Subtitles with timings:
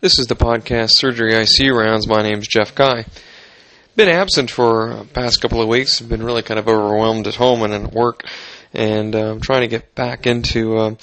[0.00, 2.06] This is the podcast Surgery ICU Rounds.
[2.06, 3.04] My name's Jeff Guy.
[3.96, 6.00] Been absent for past couple of weeks.
[6.00, 8.22] Been really kind of overwhelmed at home and at work,
[8.72, 10.94] and uh, I'm trying to get back into uh,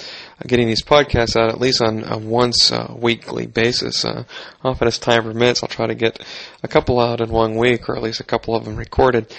[0.46, 4.02] getting these podcasts out at least on a once uh, weekly basis.
[4.02, 4.24] Uh,
[4.64, 6.24] often as time permits, I'll try to get
[6.62, 9.30] a couple out in one week, or at least a couple of them recorded.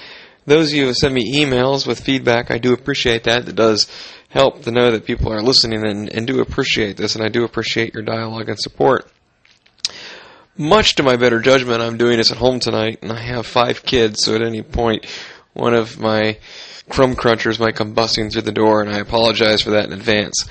[0.45, 3.49] Those of you who send me emails with feedback, I do appreciate that.
[3.49, 3.91] It does
[4.29, 7.43] help to know that people are listening and, and do appreciate this, and I do
[7.43, 9.11] appreciate your dialogue and support.
[10.59, 13.83] Much to my better judgment, I'm doing this at home tonight, and I have five
[13.83, 15.05] kids, so at any point,
[15.53, 16.39] one of my
[16.89, 20.49] crumb crunchers might come busting through the door, and I apologize for that in advance.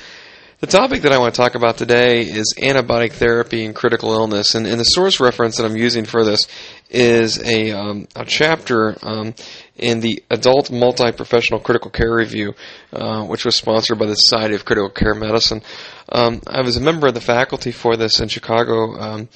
[0.61, 4.55] The topic that I want to talk about today is antibiotic therapy and critical illness,
[4.55, 6.47] and, and the source reference that I'm using for this
[6.89, 9.35] is a, um, a chapter um,
[9.75, 12.55] in the Adult Multi-Professional Critical Care Review,
[12.93, 15.63] uh, which was sponsored by the Society of Critical Care Medicine.
[16.11, 19.29] Um, I was a member of the faculty for this in Chicago um,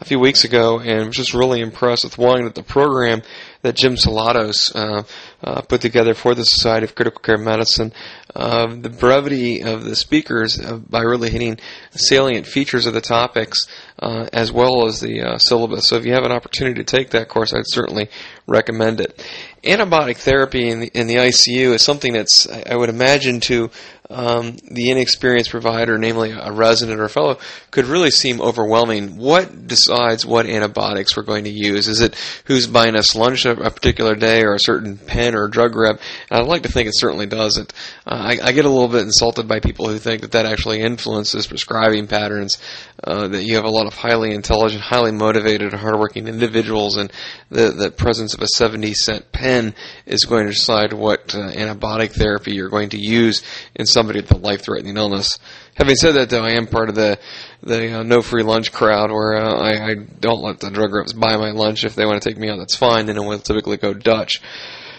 [0.00, 3.22] a few weeks ago and was just really impressed with one that the program
[3.62, 5.02] that Jim Salatos uh,
[5.42, 7.92] uh, put together for the Society of Critical Care Medicine,
[8.34, 11.58] uh, the brevity of the speakers uh, by really hitting
[11.90, 13.66] salient features of the topics
[13.98, 15.88] uh, as well as the syllabus.
[15.88, 18.08] So if you have an opportunity to take that course, I'd certainly
[18.46, 19.24] recommend it.
[19.64, 23.70] Antibiotic therapy in the, in the ICU is something that's, I would imagine, to
[24.10, 27.38] um, the inexperienced provider, namely a resident or a fellow,
[27.70, 29.16] could really seem overwhelming.
[29.16, 31.88] What decides what antibiotics we're going to use?
[31.88, 32.14] Is it
[32.46, 36.00] who's buying us lunch a, particular day or a certain pen or drug rep?
[36.30, 37.72] And I'd like to think it certainly doesn't.
[38.06, 40.80] Uh, I, I, get a little bit insulted by people who think that that actually
[40.80, 42.58] influences prescribing patterns,
[43.04, 47.12] uh, that you have a lot of highly intelligent, highly motivated, hardworking individuals, and
[47.50, 49.74] the, the presence of a 70 cent pen
[50.06, 53.42] is going to decide what uh, antibiotic therapy you're going to use
[53.74, 55.38] in somebody with a life-threatening illness.
[55.78, 57.18] Having said that, though, I am part of the
[57.62, 61.12] the uh, no free lunch crowd where uh, I, I don't let the drug reps
[61.12, 61.84] buy my lunch.
[61.84, 63.06] If they want to take me out, that's fine.
[63.06, 64.42] Then we'll typically go Dutch.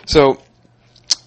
[0.05, 0.41] So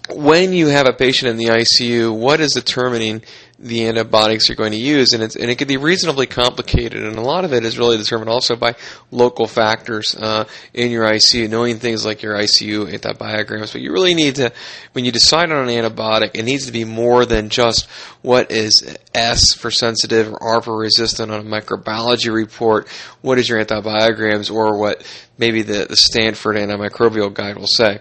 [0.09, 3.21] when you have a patient in the ICU, what is determining
[3.63, 7.01] the antibiotics you're going to use, and, and it can be reasonably complicated.
[7.03, 8.75] And a lot of it is really determined also by
[9.09, 13.71] local factors uh, in your ICU, knowing things like your ICU antibiograms.
[13.71, 14.51] But you really need to,
[14.91, 17.85] when you decide on an antibiotic, it needs to be more than just
[18.21, 22.89] what is S for sensitive or R for resistant on a microbiology report.
[23.21, 25.05] What is your antibiograms, or what
[25.37, 27.99] maybe the, the Sanford antimicrobial guide will say.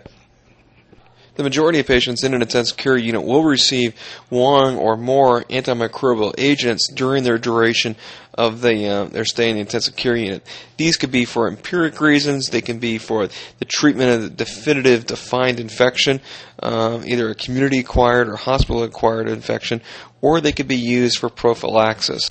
[1.35, 3.95] The majority of patients in an intensive care unit will receive
[4.29, 7.97] one or more antimicrobial agents during their duration
[8.35, 10.47] of the, uh, their stay in the intensive care unit.
[10.77, 12.49] These could be for empiric reasons.
[12.49, 13.29] They can be for
[13.59, 16.21] the treatment of the definitive defined infection,
[16.63, 19.81] uh, either a community acquired or hospital acquired infection,
[20.21, 22.31] or they could be used for prophylaxis.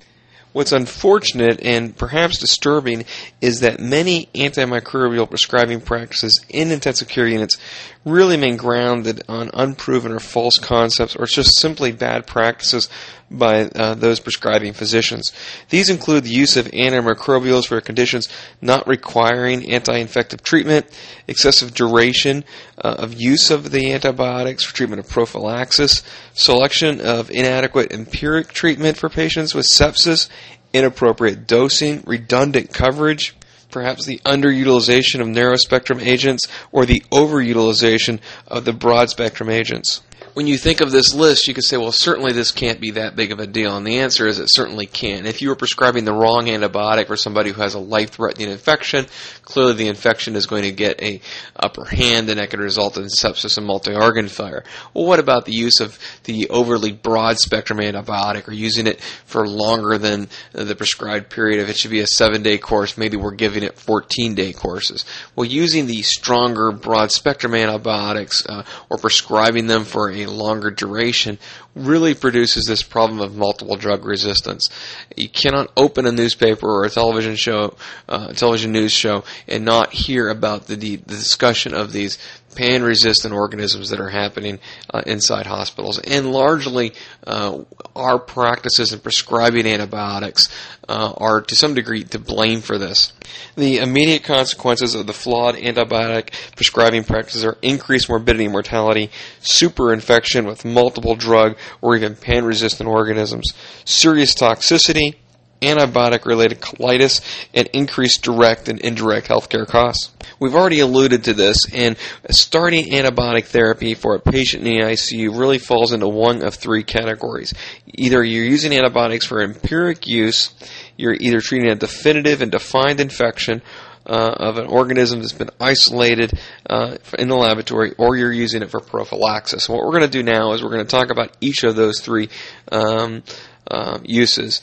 [0.54, 3.06] What's unfortunate and perhaps disturbing
[3.40, 7.58] is that many antimicrobial prescribing practices in intensive care units
[8.04, 12.90] really remain grounded on unproven or false concepts or just simply bad practices
[13.32, 15.32] by uh, those prescribing physicians.
[15.70, 18.28] These include the use of antimicrobials for conditions
[18.62, 20.86] not requiring anti-infective treatment,
[21.28, 22.44] excessive duration
[22.78, 26.04] uh, of use of the antibiotics for treatment of prophylaxis,
[26.34, 30.28] selection of inadequate empiric treatment for patients with sepsis,
[30.74, 33.36] inappropriate dosing, redundant coverage,
[33.70, 40.02] perhaps the underutilization of narrow spectrum agents or the overutilization of the broad spectrum agents
[40.34, 43.16] when you think of this list, you could say, well, certainly this can't be that
[43.16, 43.76] big of a deal.
[43.76, 45.26] And the answer is it certainly can.
[45.26, 49.08] If you were prescribing the wrong antibiotic for somebody who has a life-threatening infection,
[49.44, 51.20] clearly the infection is going to get a
[51.56, 54.64] upper hand and that could result in sepsis and multi-organ failure.
[54.94, 59.98] Well, what about the use of the overly broad-spectrum antibiotic or using it for longer
[59.98, 61.62] than the prescribed period?
[61.62, 65.04] If it should be a seven-day course, maybe we're giving it 14-day courses.
[65.36, 71.38] Well, using the stronger broad-spectrum antibiotics uh, or prescribing them for a longer duration
[71.76, 74.70] really produces this problem of multiple drug resistance.
[75.16, 77.76] You cannot open a newspaper or a television show,
[78.10, 82.18] uh, television news show, and not hear about the, the discussion of these
[82.56, 84.60] pan resistant organisms that are happening
[84.94, 86.00] uh, inside hospitals.
[86.00, 86.94] And largely,
[87.26, 87.60] uh,
[87.96, 90.50] our practices in prescribing antibiotics
[90.90, 93.14] uh, are to some degree to blame for this.
[93.56, 99.10] The immediate consequences of the flawed antibiotic prescribing practices are increased morbidity and mortality,
[99.42, 103.54] superinfection with multiple drug or even pan resistant organisms,
[103.86, 105.16] serious toxicity,
[105.62, 107.22] antibiotic related colitis
[107.54, 110.12] and increased direct and indirect healthcare costs.
[110.40, 111.96] We've already alluded to this, and
[112.32, 116.84] starting antibiotic therapy for a patient in the ICU really falls into one of three
[116.84, 117.54] categories.
[117.86, 120.52] Either you're using antibiotics for empiric use,
[120.98, 123.62] you're either treating a definitive and defined infection,
[124.06, 126.34] uh, of an organism that's been isolated
[126.70, 129.70] uh, in the laboratory, or you're using it for prophylaxis.
[129.70, 132.00] what we're going to do now is we're going to talk about each of those
[132.00, 132.30] three
[132.72, 133.24] um,
[133.70, 134.62] uh, uses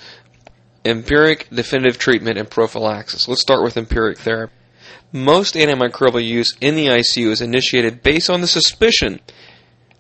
[0.85, 3.29] empiric, definitive treatment, and prophylaxis.
[3.29, 4.53] Let's start with empiric therapy.
[5.13, 9.21] Most antimicrobial use in the ICU is initiated based on the suspicion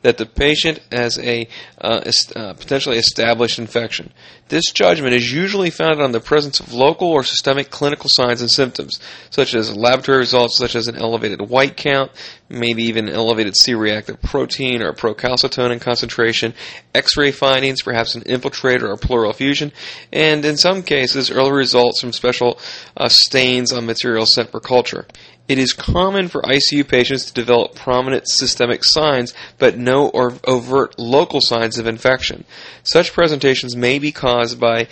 [0.08, 1.46] that the patient has a
[1.82, 4.10] uh, uh, potentially established infection.
[4.48, 8.50] This judgment is usually founded on the presence of local or systemic clinical signs and
[8.50, 12.10] symptoms, such as laboratory results such as an elevated white count,
[12.48, 16.54] maybe even elevated C-reactive protein or procalcitonin concentration,
[16.94, 19.72] X-ray findings, perhaps an infiltrate or pleural effusion,
[20.10, 22.58] and in some cases, early results from special
[22.96, 25.06] uh, stains on material sent for culture.
[25.48, 30.98] It is common for ICU patients to develop prominent systemic signs, but no or overt
[30.98, 32.44] local signs of infection.
[32.82, 34.88] Such presentations may be caused by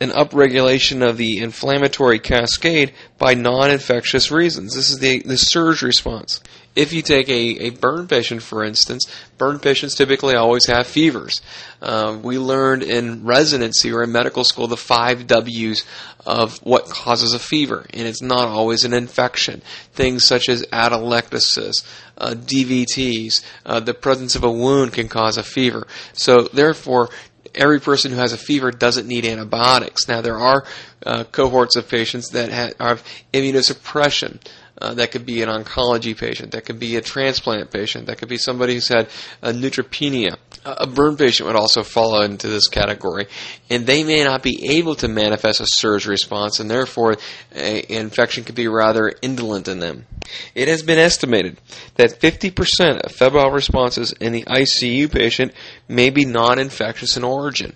[0.00, 4.76] an upregulation of the inflammatory cascade by non-infectious reasons.
[4.76, 6.40] This is the, the SIRS response.
[6.78, 9.04] If you take a, a burn patient, for instance,
[9.36, 11.42] burn patients typically always have fevers.
[11.82, 15.84] Uh, we learned in residency or in medical school the five W's
[16.24, 19.60] of what causes a fever, and it's not always an infection.
[19.92, 21.84] Things such as atelectasis,
[22.16, 25.84] uh, DVTs, uh, the presence of a wound can cause a fever.
[26.12, 27.08] So, therefore,
[27.56, 30.06] every person who has a fever doesn't need antibiotics.
[30.06, 30.64] Now, there are
[31.04, 33.02] uh, cohorts of patients that have
[33.32, 34.38] immunosuppression.
[34.80, 36.52] Uh, that could be an oncology patient.
[36.52, 38.06] That could be a transplant patient.
[38.06, 39.08] That could be somebody who's had
[39.42, 40.36] a neutropenia.
[40.64, 43.26] A burn patient would also fall into this category.
[43.70, 47.16] And they may not be able to manifest a SIRS response, and therefore
[47.52, 50.06] an infection could be rather indolent in them.
[50.54, 51.58] It has been estimated
[51.96, 55.52] that 50% of febrile responses in the ICU patient
[55.88, 57.74] may be non infectious in origin.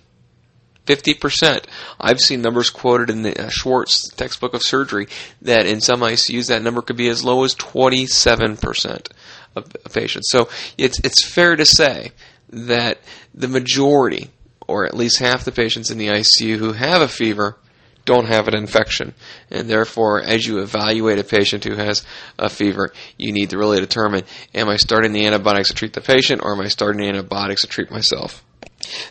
[0.86, 1.64] 50%.
[2.00, 5.06] I've seen numbers quoted in the uh, Schwartz textbook of surgery
[5.40, 9.08] that in some ICUs that number could be as low as 27%
[9.54, 10.28] of patients.
[10.30, 12.12] So it's, it's fair to say
[12.50, 12.98] that
[13.34, 14.30] the majority,
[14.66, 17.56] or at least half the patients in the ICU who have a fever,
[18.04, 19.14] don't have an infection.
[19.50, 22.04] And therefore, as you evaluate a patient who has
[22.38, 24.24] a fever, you need to really determine
[24.54, 27.62] am I starting the antibiotics to treat the patient or am I starting the antibiotics
[27.62, 28.42] to treat myself?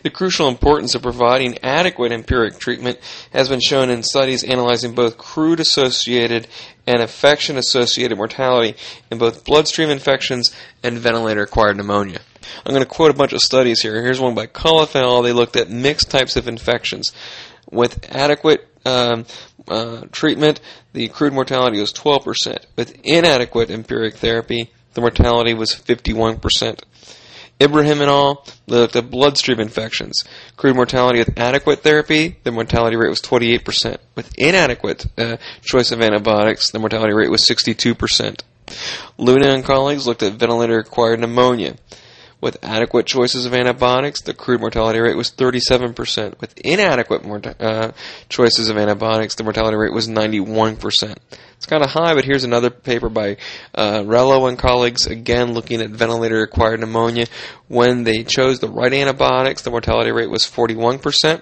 [0.03, 2.99] The crucial importance of providing adequate empiric treatment
[3.33, 6.47] has been shown in studies analyzing both crude associated
[6.87, 8.75] and infection associated mortality
[9.09, 10.53] in both bloodstream infections
[10.83, 12.21] and ventilator acquired pneumonia.
[12.65, 14.01] I'm going to quote a bunch of studies here.
[14.01, 15.23] Here's one by Kuhlefeld.
[15.23, 17.11] They looked at mixed types of infections.
[17.69, 19.25] With adequate um,
[19.67, 20.59] uh, treatment,
[20.93, 22.65] the crude mortality was 12%.
[22.75, 26.81] With inadequate empiric therapy, the mortality was 51%.
[27.61, 30.23] Ibrahim and all looked at bloodstream infections.
[30.57, 33.97] Crude mortality with adequate therapy, the mortality rate was 28%.
[34.15, 38.41] With inadequate uh, choice of antibiotics, the mortality rate was 62%.
[39.17, 41.75] Luna and colleagues looked at ventilator-acquired pneumonia.
[42.39, 46.41] With adequate choices of antibiotics, the crude mortality rate was 37%.
[46.41, 47.91] With inadequate uh,
[48.29, 51.15] choices of antibiotics, the mortality rate was 91%.
[51.61, 53.37] It's kind of high, but here's another paper by
[53.75, 57.27] uh, Rello and colleagues, again looking at ventilator acquired pneumonia.
[57.67, 61.39] When they chose the right antibiotics, the mortality rate was 41%,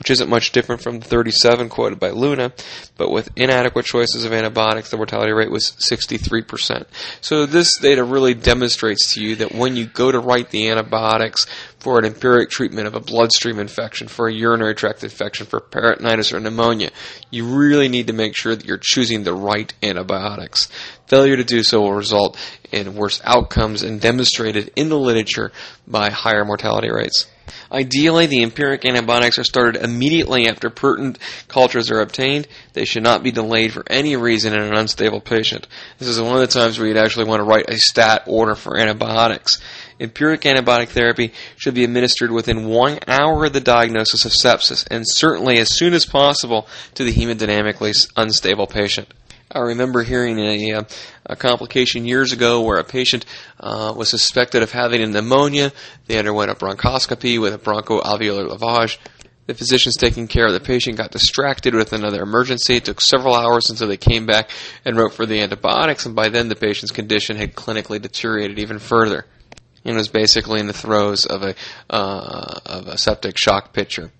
[0.00, 2.52] which isn't much different from the 37 quoted by Luna,
[2.96, 6.86] but with inadequate choices of antibiotics, the mortality rate was 63%.
[7.20, 11.46] So this data really demonstrates to you that when you go to write the antibiotics
[11.80, 16.32] for an empiric treatment of a bloodstream infection, for a urinary tract infection, for peritonitis
[16.32, 16.90] or pneumonia,
[17.30, 20.68] you really need to make sure that you're choosing the right antibiotics.
[21.06, 22.38] Failure to do so will result
[22.70, 25.50] in worse outcomes and demonstrated in the literature
[25.86, 27.26] by higher mortality rates.
[27.72, 31.18] Ideally, the empiric antibiotics are started immediately after pertinent
[31.48, 32.46] cultures are obtained.
[32.72, 35.66] They should not be delayed for any reason in an unstable patient.
[35.98, 38.54] This is one of the times where you'd actually want to write a stat order
[38.54, 39.60] for antibiotics.
[40.00, 45.04] Empiric antibiotic therapy should be administered within one hour of the diagnosis of sepsis and
[45.06, 49.12] certainly as soon as possible to the hemodynamically unstable patient.
[49.52, 50.84] I remember hearing a, uh,
[51.26, 53.26] a, complication years ago where a patient
[53.58, 55.72] uh, was suspected of having a pneumonia.
[56.06, 58.96] They underwent a bronchoscopy with a bronchoalveolar lavage.
[59.46, 62.76] The physicians taking care of the patient got distracted with another emergency.
[62.76, 64.50] It took several hours until they came back
[64.84, 68.78] and wrote for the antibiotics, and by then the patient's condition had clinically deteriorated even
[68.78, 69.26] further
[69.84, 71.54] and was basically in the throes of a
[71.88, 74.10] uh, of a septic shock picture.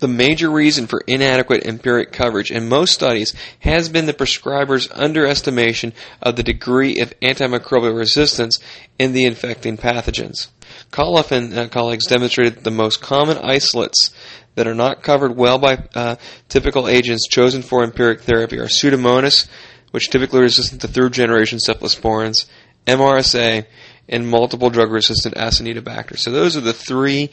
[0.00, 5.92] The major reason for inadequate empiric coverage in most studies has been the prescriber's underestimation
[6.22, 8.58] of the degree of antimicrobial resistance
[8.98, 10.48] in the infecting pathogens.
[10.90, 14.10] Kollef and uh, colleagues demonstrated the most common isolates
[14.54, 16.16] that are not covered well by uh,
[16.48, 19.48] typical agents chosen for empiric therapy are Pseudomonas,
[19.90, 22.46] which typically resistant to third generation cephalosporins,
[22.86, 23.66] MRSA,
[24.10, 26.18] and multiple drug resistant Acinetobacter.
[26.18, 27.30] So those are the three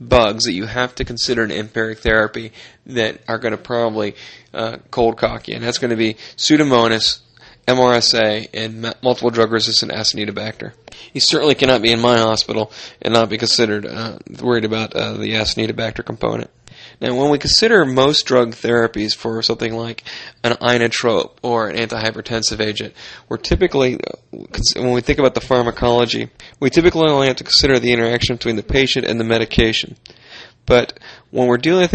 [0.00, 2.52] bugs that you have to consider in empiric therapy
[2.86, 4.14] that are going to probably
[4.54, 5.56] uh, cold cock you.
[5.56, 7.20] And that's going to be Pseudomonas,
[7.68, 10.72] MRSA, and multiple drug resistant Acinetobacter.
[11.12, 12.72] He certainly cannot be in my hospital
[13.02, 16.50] and not be considered uh, worried about uh, the Acinetobacter component.
[17.00, 20.04] Now, when we consider most drug therapies for something like
[20.44, 22.94] an inotrope or an antihypertensive agent,
[23.28, 23.98] we're typically,
[24.76, 26.28] when we think about the pharmacology,
[26.60, 29.96] we typically only have to consider the interaction between the patient and the medication.
[30.66, 31.94] But when we're dealing with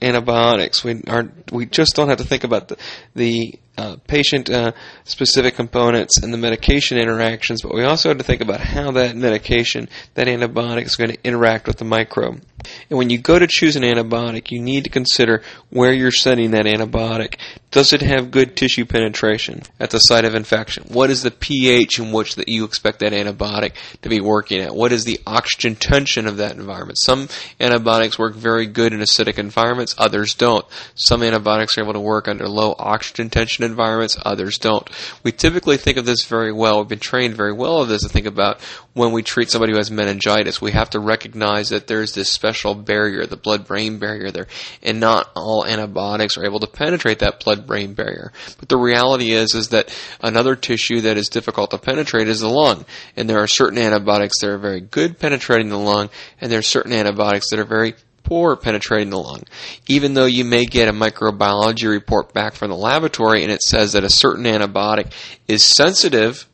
[0.00, 2.76] antibiotics, we are we just don't have to think about the,
[3.14, 4.72] the uh, patient uh,
[5.04, 9.16] specific components and the medication interactions, but we also have to think about how that
[9.16, 12.40] medication, that antibiotic, is going to interact with the microbe.
[12.88, 16.52] And when you go to choose an antibiotic, you need to consider where you're setting
[16.52, 17.38] that antibiotic.
[17.70, 20.84] Does it have good tissue penetration at the site of infection?
[20.88, 24.74] What is the pH in which that you expect that antibiotic to be working at?
[24.74, 26.98] What is the oxygen tension of that environment?
[26.98, 27.28] Some
[27.60, 30.64] antibiotics work very good in acidic environments, others don't.
[30.94, 34.88] Some antibiotics are able to work under low oxygen tension environments, others don't.
[35.22, 36.78] We typically think of this very well.
[36.78, 38.60] We've been trained very well of this to think about
[38.92, 40.60] when we treat somebody who has meningitis.
[40.60, 44.46] We have to recognize that there's this special barrier, the blood-brain barrier there,
[44.82, 48.32] and not all antibiotics are able to penetrate that blood-brain barrier.
[48.58, 52.48] But the reality is, is that another tissue that is difficult to penetrate is the
[52.48, 52.84] lung,
[53.16, 56.62] and there are certain antibiotics that are very good penetrating the lung, and there are
[56.62, 59.42] certain antibiotics that are very poor penetrating the lung.
[59.86, 63.92] Even though you may get a microbiology report back from the laboratory and it says
[63.92, 65.12] that a certain antibiotic
[65.46, 66.48] is sensitive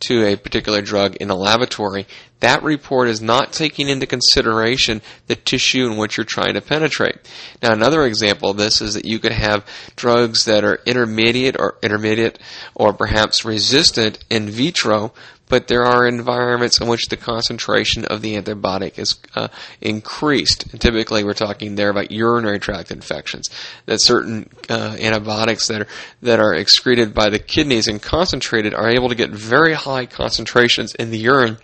[0.00, 2.06] to a particular drug in a laboratory,
[2.40, 7.16] that report is not taking into consideration the tissue in which you're trying to penetrate.
[7.62, 9.66] Now, another example of this is that you could have
[9.96, 12.38] drugs that are intermediate or intermediate
[12.74, 15.12] or perhaps resistant in vitro,
[15.48, 19.48] but there are environments in which the concentration of the antibiotic is uh,
[19.80, 20.70] increased.
[20.72, 23.48] And typically, we're talking there about urinary tract infections.
[23.86, 25.86] That certain uh, antibiotics that are
[26.22, 30.94] that are excreted by the kidneys and concentrated are able to get very high concentrations
[30.94, 31.58] in the urine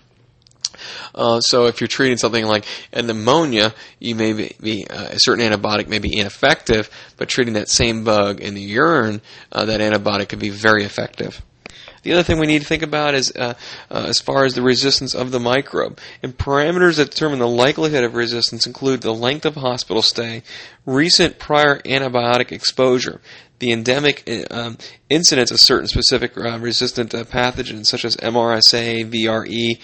[1.15, 5.45] uh, so if you're treating something like pneumonia, you may be, be uh, a certain
[5.45, 9.21] antibiotic may be ineffective, but treating that same bug in the urine,
[9.53, 11.43] uh, that antibiotic could be very effective.
[12.05, 13.55] The other thing we need to think about is uh,
[13.91, 15.99] uh, as far as the resistance of the microbe.
[16.23, 20.43] And parameters that determine the likelihood of resistance include the length of hospital stay,
[20.85, 23.23] recent prior antibiotic exposure,
[23.59, 24.79] the endemic uh, um,
[25.09, 29.79] incidence of certain specific uh, resistant uh, pathogens such as MRSA, VRE,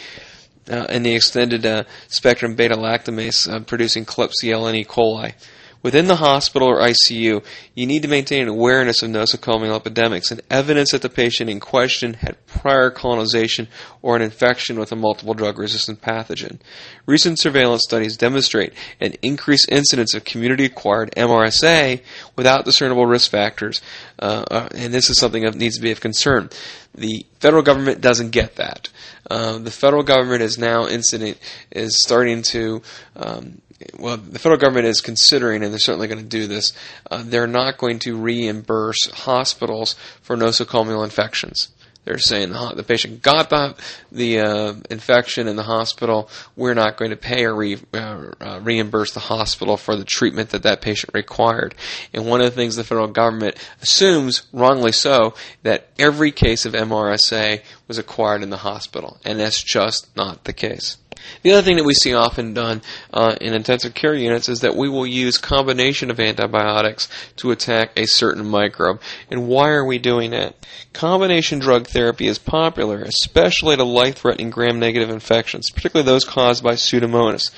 [0.69, 4.85] uh, and the extended uh, spectrum beta lactamase uh, producing Klebsiella and E.
[4.85, 5.35] coli.
[5.83, 7.43] Within the hospital or ICU,
[7.75, 12.15] you need to maintain awareness of nosocomial epidemics and evidence that the patient in question
[12.15, 13.67] had prior colonization
[14.03, 16.59] or an infection with a multiple drug resistant pathogen.
[17.07, 22.03] Recent surveillance studies demonstrate an increased incidence of community acquired MRSA
[22.37, 23.81] without discernible risk factors,
[24.19, 26.51] uh, uh, and this is something that needs to be of concern.
[26.95, 28.91] The federal government doesn't get that.
[29.31, 31.39] Uh, the federal government is now incident
[31.71, 32.83] is starting to
[33.17, 33.63] um,
[33.99, 36.73] well, the federal government is considering, and they're certainly going to do this.
[37.11, 41.69] Uh, they're not going to reimburse hospitals for nosocomial infections.
[42.05, 43.77] They're saying the, the patient got the
[44.11, 46.31] the uh, infection in the hospital.
[46.57, 50.51] We're not going to pay or re, uh, uh, reimburse the hospital for the treatment
[50.51, 51.75] that that patient required.
[52.15, 56.73] And one of the things the federal government assumes, wrongly so, that every case of
[56.73, 60.97] MRSA was acquired in the hospital, and that's just not the case.
[61.43, 64.77] The other thing that we see often done uh, in intensive care units is that
[64.77, 69.01] we will use combination of antibiotics to attack a certain microbe.
[69.31, 70.55] And why are we doing that?
[70.93, 77.51] Combination drug therapy is popular, especially to life-threatening gram-negative infections, particularly those caused by Pseudomonas.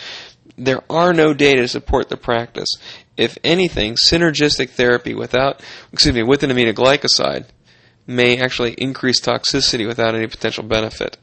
[0.57, 2.69] There are no data to support the practice.
[3.17, 7.47] If anything, synergistic therapy without, excuse me, with an aminoglycoside
[8.07, 11.17] may actually increase toxicity without any potential benefit.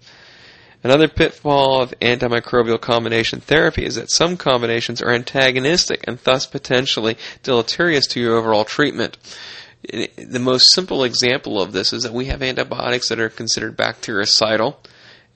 [0.83, 7.17] Another pitfall of antimicrobial combination therapy is that some combinations are antagonistic and thus potentially
[7.43, 9.17] deleterious to your overall treatment.
[9.83, 14.77] The most simple example of this is that we have antibiotics that are considered bactericidal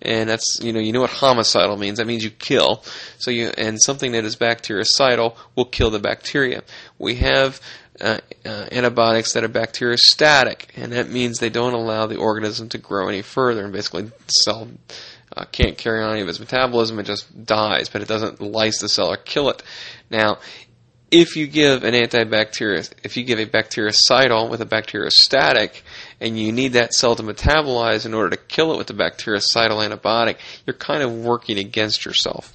[0.04, 1.98] and that's you know you know what homicidal means.
[1.98, 2.84] That means you kill.
[3.18, 6.64] So you and something that is bactericidal will kill the bacteria.
[7.00, 7.62] We have
[8.02, 12.78] uh, uh, antibiotics that are bacteriostatic, and that means they don't allow the organism to
[12.78, 14.68] grow any further, and basically cell
[15.36, 17.00] uh, can't carry on any of its metabolism.
[17.00, 19.64] It just dies, but it doesn't lyse the cell or kill it.
[20.10, 20.38] Now,
[21.14, 25.82] if you give an antibacterial, if you give a bactericidal with a bacteriostatic,
[26.20, 29.88] and you need that cell to metabolize in order to kill it with the bactericidal
[29.88, 32.54] antibiotic, you're kind of working against yourself.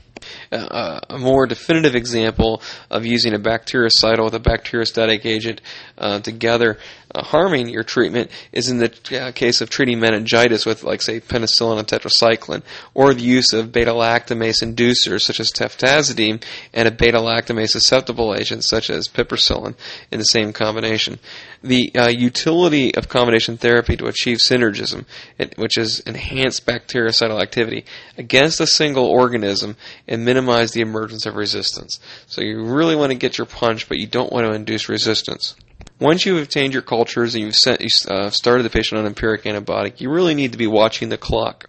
[0.50, 5.61] Uh, a more definitive example of using a bactericidal with a bacteriostatic agent
[5.97, 6.78] uh, together
[7.15, 11.21] uh, harming your treatment is in the uh, case of treating meningitis with, like, say,
[11.21, 12.62] penicillin and tetracycline,
[12.95, 16.43] or the use of beta lactamase inducers such as ceftazidime
[16.75, 19.75] and a beta lactamase susceptible agent such as piperacillin
[20.11, 21.19] in the same combination.
[21.62, 25.07] The uh, utility of combination therapy to achieve synergism,
[25.57, 27.85] which is enhanced bactericidal activity
[28.17, 31.99] against a single organism and minimize the emergence of resistance.
[32.27, 35.55] So you really want to get your punch, but you don't want to induce resistance.
[36.00, 40.00] Once you've obtained your cultures and you've sent, uh, started the patient on empiric antibiotic,
[40.00, 41.69] you really need to be watching the clock.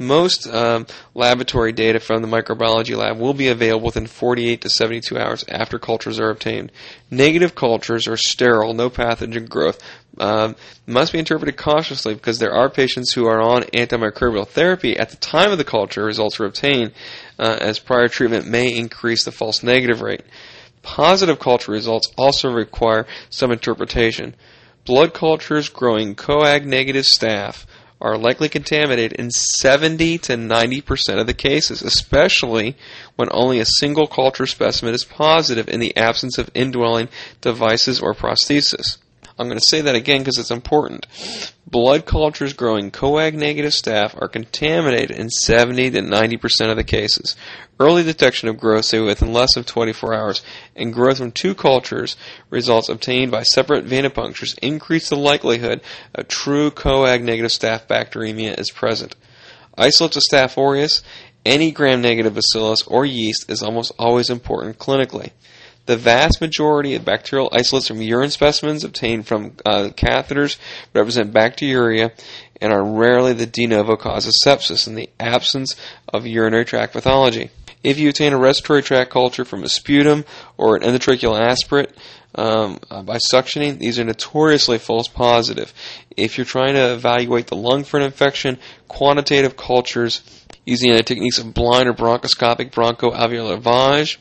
[0.00, 5.18] Most um, laboratory data from the microbiology lab will be available within 48 to 72
[5.18, 6.70] hours after cultures are obtained.
[7.10, 9.82] Negative cultures are sterile, no pathogen growth.
[10.18, 10.54] Um,
[10.86, 15.16] must be interpreted cautiously because there are patients who are on antimicrobial therapy at the
[15.16, 16.92] time of the culture results are obtained,
[17.38, 20.22] uh, as prior treatment may increase the false negative rate.
[20.82, 24.34] Positive culture results also require some interpretation.
[24.84, 27.66] Blood cultures growing coag negative staph
[28.00, 32.76] are likely contaminated in 70 to 90% of the cases, especially
[33.16, 37.08] when only a single culture specimen is positive in the absence of indwelling
[37.40, 38.98] devices or prosthesis.
[39.38, 41.06] I'm going to say that again because it's important.
[41.66, 47.36] Blood cultures growing coag negative staph are contaminated in 70 to 90% of the cases.
[47.78, 50.42] Early detection of growth, say within less than 24 hours,
[50.74, 52.16] and growth from two cultures
[52.50, 55.82] results obtained by separate venipunctures increase the likelihood
[56.14, 59.14] a true coag negative staph bacteremia is present.
[59.76, 61.04] Isolates of Staph aureus,
[61.46, 65.30] any gram negative bacillus or yeast is almost always important clinically.
[65.88, 70.58] The vast majority of bacterial isolates from urine specimens obtained from uh, catheters
[70.92, 72.12] represent bacteriuria
[72.60, 75.76] and are rarely the de novo cause of sepsis in the absence
[76.12, 77.48] of urinary tract pathology.
[77.82, 80.26] If you obtain a respiratory tract culture from a sputum
[80.58, 81.94] or an endotracheal aspirate
[82.34, 85.72] um, uh, by suctioning, these are notoriously false positive.
[86.18, 90.20] If you're trying to evaluate the lung for an infection, quantitative cultures
[90.66, 94.18] using the techniques of blind or bronchoscopic bronchoalveolar lavage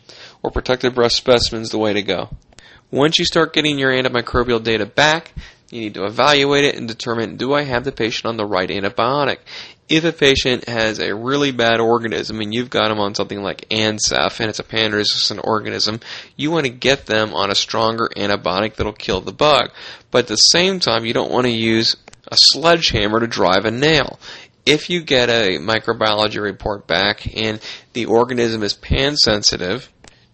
[0.47, 2.29] or protected brush specimens the way to go.
[2.89, 5.33] Once you start getting your antimicrobial data back,
[5.69, 8.69] you need to evaluate it and determine do I have the patient on the right
[8.69, 9.39] antibiotic?
[9.89, 13.67] If a patient has a really bad organism and you've got them on something like
[13.69, 15.99] Ancef and it's a pan resistant organism,
[16.37, 19.71] you want to get them on a stronger antibiotic that'll kill the bug.
[20.11, 21.97] But at the same time, you don't want to use
[22.29, 24.17] a sledgehammer to drive a nail
[24.67, 27.61] if you get a microbiology report back and
[27.93, 29.89] the organism is pan sensitive,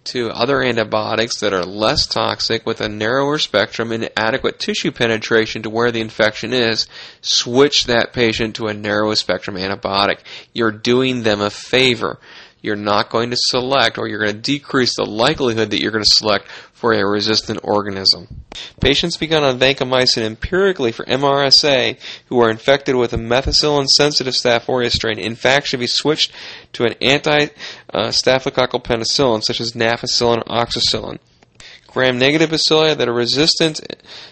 [0.05, 5.63] to other antibiotics that are less toxic with a narrower spectrum and adequate tissue penetration
[5.63, 6.87] to where the infection is,
[7.21, 10.19] switch that patient to a narrow spectrum antibiotic.
[10.53, 12.19] You're doing them a favor.
[12.61, 16.03] You're not going to select or you're going to decrease the likelihood that you're going
[16.03, 16.47] to select
[16.83, 18.27] for a resistant organism.
[18.81, 24.67] Patients begun on vancomycin empirically for MRSA who are infected with a methicillin sensitive Staph
[24.67, 26.33] aureus strain, in fact, should be switched
[26.73, 27.45] to an anti
[27.93, 31.19] staphylococcal penicillin such as nafcillin or oxacillin.
[31.87, 33.79] Gram negative bacilli that are resistant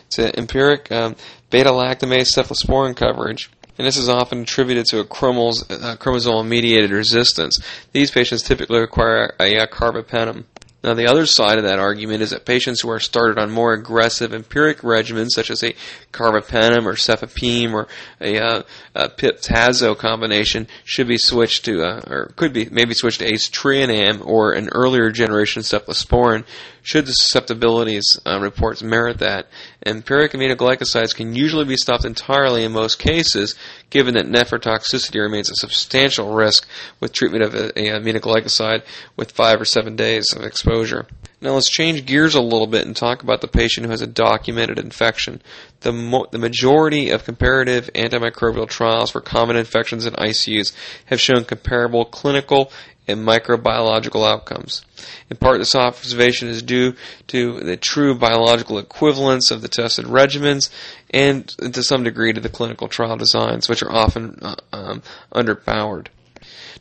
[0.09, 1.15] to empiric um,
[1.51, 7.59] beta lactamase cephalosporin coverage and this is often attributed to a uh, chromosome mediated resistance.
[7.93, 10.43] These patients typically require a carbapenem.
[10.83, 13.73] Now, the other side of that argument is that patients who are started on more
[13.73, 15.75] aggressive empiric regimens, such as a
[16.11, 17.87] carbapenem or cefepime or
[18.19, 18.63] a, uh,
[18.95, 24.25] a pip-tazo combination, should be switched to, uh, or could be maybe switched to aztreonam
[24.25, 26.45] or an earlier generation cephalosporin,
[26.81, 29.47] should the susceptibilities uh, reports merit that.
[29.85, 33.55] Empiric aminoglycosides can usually be stopped entirely in most cases,
[33.89, 36.67] given that nephrotoxicity remains a substantial risk
[36.99, 38.83] with treatment of a, a aminoglycoside
[39.15, 41.07] with five or seven days of exposure.
[41.43, 44.07] Now let's change gears a little bit and talk about the patient who has a
[44.07, 45.41] documented infection.
[45.79, 50.71] The, mo- the majority of comparative antimicrobial trials for common infections in ICUs
[51.05, 52.71] have shown comparable clinical
[53.07, 54.83] and microbiological outcomes.
[55.29, 56.93] In part, this observation is due
[57.27, 60.69] to the true biological equivalence of the tested regimens
[61.09, 65.01] and to some degree to the clinical trial designs, which are often uh, um,
[65.33, 66.07] underpowered.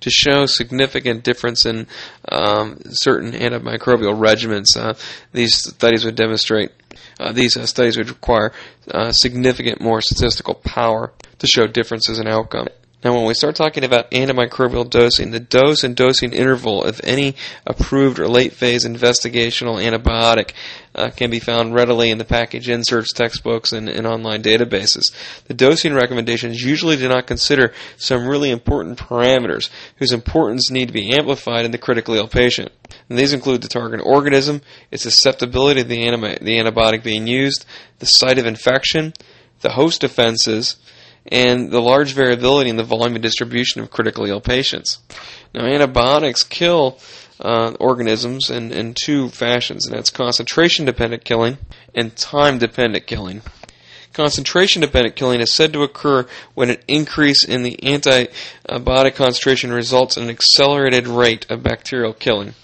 [0.00, 1.86] to show significant difference in
[2.30, 4.76] um, certain antimicrobial regimens.
[4.76, 4.94] Uh,
[5.32, 6.70] these studies would demonstrate
[7.20, 8.50] uh, these uh, studies would require
[8.90, 12.66] uh, significant more statistical power to show differences in outcome.
[13.02, 17.34] Now, when we start talking about antimicrobial dosing, the dose and dosing interval of any
[17.66, 20.52] approved or late phase investigational antibiotic
[20.94, 25.14] uh, can be found readily in the package inserts, textbooks, and, and online databases.
[25.46, 30.92] The dosing recommendations usually do not consider some really important parameters whose importance need to
[30.92, 32.70] be amplified in the critically ill patient.
[33.08, 34.60] And these include the target organism,
[34.90, 37.64] its susceptibility to the, the antibiotic being used,
[37.98, 39.14] the site of infection,
[39.62, 40.76] the host defenses,
[41.26, 44.98] and the large variability in the volume and distribution of critically ill patients.
[45.54, 46.98] Now, antibiotics kill
[47.40, 51.58] uh, organisms in, in two fashions, and that's concentration dependent killing
[51.94, 53.42] and time dependent killing.
[54.12, 60.16] Concentration dependent killing is said to occur when an increase in the antibiotic concentration results
[60.16, 62.54] in an accelerated rate of bacterial killing.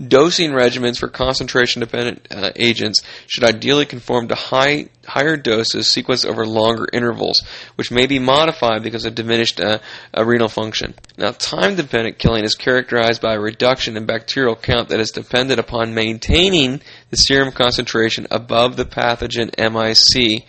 [0.00, 6.26] Dosing regimens for concentration dependent uh, agents should ideally conform to high, higher doses sequenced
[6.26, 7.42] over longer intervals,
[7.76, 9.78] which may be modified because of diminished uh,
[10.16, 10.94] uh, renal function.
[11.18, 15.60] Now, time dependent killing is characterized by a reduction in bacterial count that is dependent
[15.60, 16.80] upon maintaining
[17.10, 20.44] the serum concentration above the pathogen MIC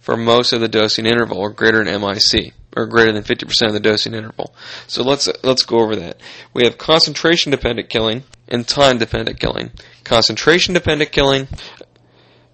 [0.00, 3.72] for most of the dosing interval or greater than MIC or greater than 50% of
[3.72, 4.54] the dosing interval.
[4.86, 6.20] So let's let's go over that.
[6.52, 9.70] We have concentration dependent killing and time dependent killing.
[10.04, 11.48] Concentration dependent killing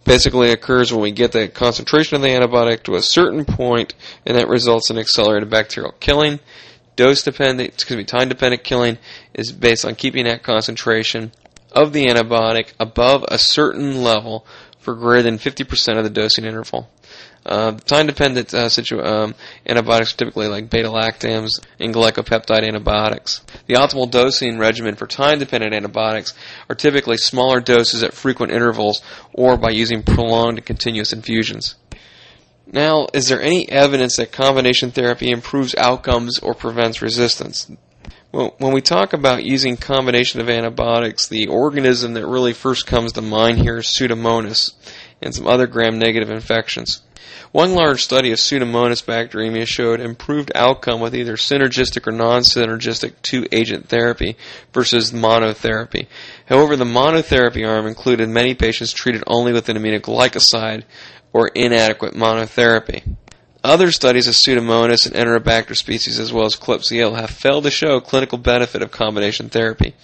[0.05, 3.95] basically occurs when we get the concentration of the antibiotic to a certain point
[4.27, 6.41] and that results in accelerated bacterial killing.
[6.97, 8.99] Dose dependent, excuse me, time dependent killing
[9.35, 11.33] is based on keeping that concentration
[11.73, 14.45] of the antibiotic above a certain level
[14.79, 16.89] for greater than 50% of the dosing interval.
[17.45, 19.35] Uh, time-dependent uh, situ- um,
[19.67, 23.41] antibiotics are typically like beta-lactams and glycopeptide antibiotics.
[23.67, 26.35] The optimal dosing regimen for time-dependent antibiotics
[26.69, 29.01] are typically smaller doses at frequent intervals
[29.33, 31.77] or by using prolonged and continuous infusions.
[32.67, 37.71] Now, is there any evidence that combination therapy improves outcomes or prevents resistance?
[38.33, 43.13] Well, when we talk about using combination of antibiotics, the organism that really first comes
[43.13, 44.75] to mind here is Pseudomonas
[45.21, 47.03] and some other gram-negative infections.
[47.53, 53.89] One large study of Pseudomonas bacteremia showed improved outcome with either synergistic or non-synergistic two-agent
[53.89, 54.37] therapy
[54.73, 56.07] versus monotherapy.
[56.47, 60.85] However, the monotherapy arm included many patients treated only with an aminoglycoside
[61.33, 63.17] or inadequate monotherapy.
[63.65, 68.01] Other studies of Pseudomonas and Enterobacter species as well as Klebsiella have failed to show
[68.01, 69.97] clinical benefit of combination therapy.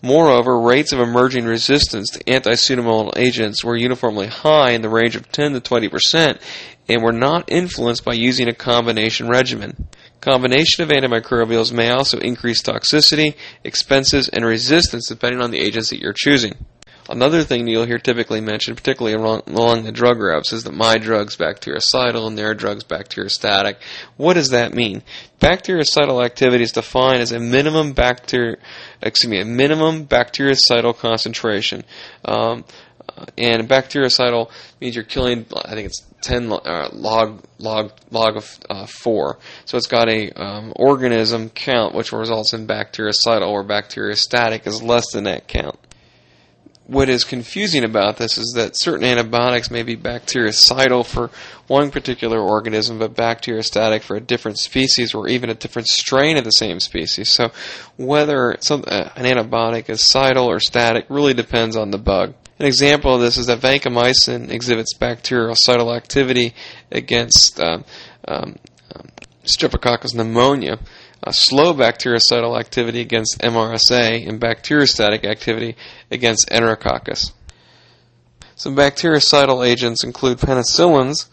[0.00, 5.30] Moreover, rates of emerging resistance to anti-pseudomonal agents were uniformly high in the range of
[5.32, 6.40] 10 to 20 percent
[6.88, 9.88] and were not influenced by using a combination regimen.
[10.20, 13.34] Combination of antimicrobials may also increase toxicity,
[13.64, 16.54] expenses, and resistance depending on the agents that you're choosing.
[17.08, 20.98] Another thing you'll hear typically mentioned, particularly along, along the drug routes, is that my
[20.98, 23.76] drug's bactericidal and their drug's bacteriostatic.
[24.18, 25.02] What does that mean?
[25.40, 28.58] Bactericidal activity is defined as a minimum bacteri-
[29.00, 31.84] excuse me, a minimum bactericidal concentration.
[32.26, 32.64] Um,
[33.38, 38.86] and bactericidal means you're killing, I think it's 10 uh, log log log of uh,
[38.86, 39.38] 4.
[39.64, 45.10] So it's got a um, organism count which results in bactericidal or bacteriostatic is less
[45.12, 45.78] than that count
[46.88, 51.30] what is confusing about this is that certain antibiotics may be bactericidal for
[51.66, 56.44] one particular organism, but bacteriostatic for a different species or even a different strain of
[56.44, 57.30] the same species.
[57.30, 57.52] So,
[57.98, 62.32] whether some, uh, an antibiotic is cidal or static really depends on the bug.
[62.58, 66.54] An example of this is that vancomycin exhibits bactericidal activity
[66.90, 67.84] against um,
[68.26, 68.56] um,
[68.96, 69.08] um,
[69.44, 70.78] Streptococcus pneumonia,
[71.22, 75.76] a slow bactericidal activity against MRSA and bacteriostatic activity
[76.10, 77.32] against Enterococcus.
[78.54, 81.26] Some bactericidal agents include penicillins,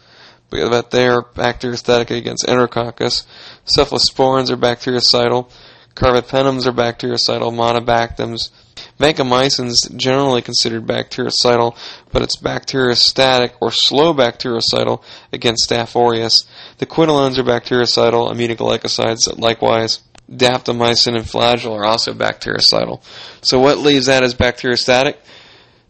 [0.50, 3.26] but they are bacteriostatic against Enterococcus.
[3.65, 5.50] Cephalosporins are bactericidal.
[5.95, 7.52] Carbapenems are bactericidal.
[7.52, 8.52] Monobactams.
[8.99, 11.75] Vancomycin is generally considered bactericidal,
[12.12, 15.03] but it's bacteriostatic or slow bactericidal
[15.34, 16.45] against Staph aureus.
[16.77, 19.99] The quinolones are bactericidal, aminoglycosides likewise.
[20.31, 23.03] Daptomycin and flagyl are also bactericidal.
[23.41, 25.17] So what leaves that as bacteriostatic?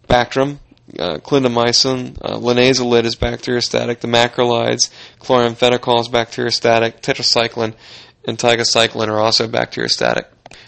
[0.09, 0.57] Bactrim,
[0.99, 4.89] uh, clindamycin, uh, linezolid is bacteriostatic, the macrolides,
[5.19, 7.75] chloramphenicol is bacteriostatic, tetracycline
[8.27, 10.25] and tigecycline are also bacteriostatic.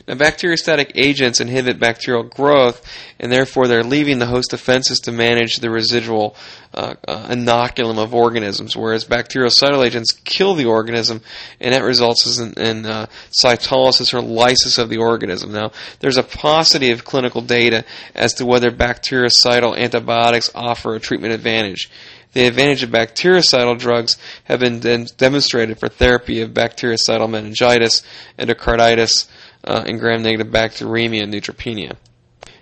[0.08, 2.82] Now, bacteriostatic agents inhibit bacterial growth,
[3.20, 6.36] and therefore they're leaving the host defenses to manage the residual
[6.74, 11.22] uh, uh, inoculum of organisms, whereas bactericidal agents kill the organism,
[11.60, 15.52] and that results in, in uh, cytolysis or lysis of the organism.
[15.52, 17.84] Now, there's a paucity of clinical data
[18.15, 21.89] as to whether bactericidal antibiotics offer a treatment advantage.
[22.34, 28.04] The advantage of bactericidal drugs have been demonstrated for therapy of bactericidal meningitis,
[28.38, 29.28] endocarditis,
[29.63, 31.96] uh, and gram-negative bacteremia and neutropenia.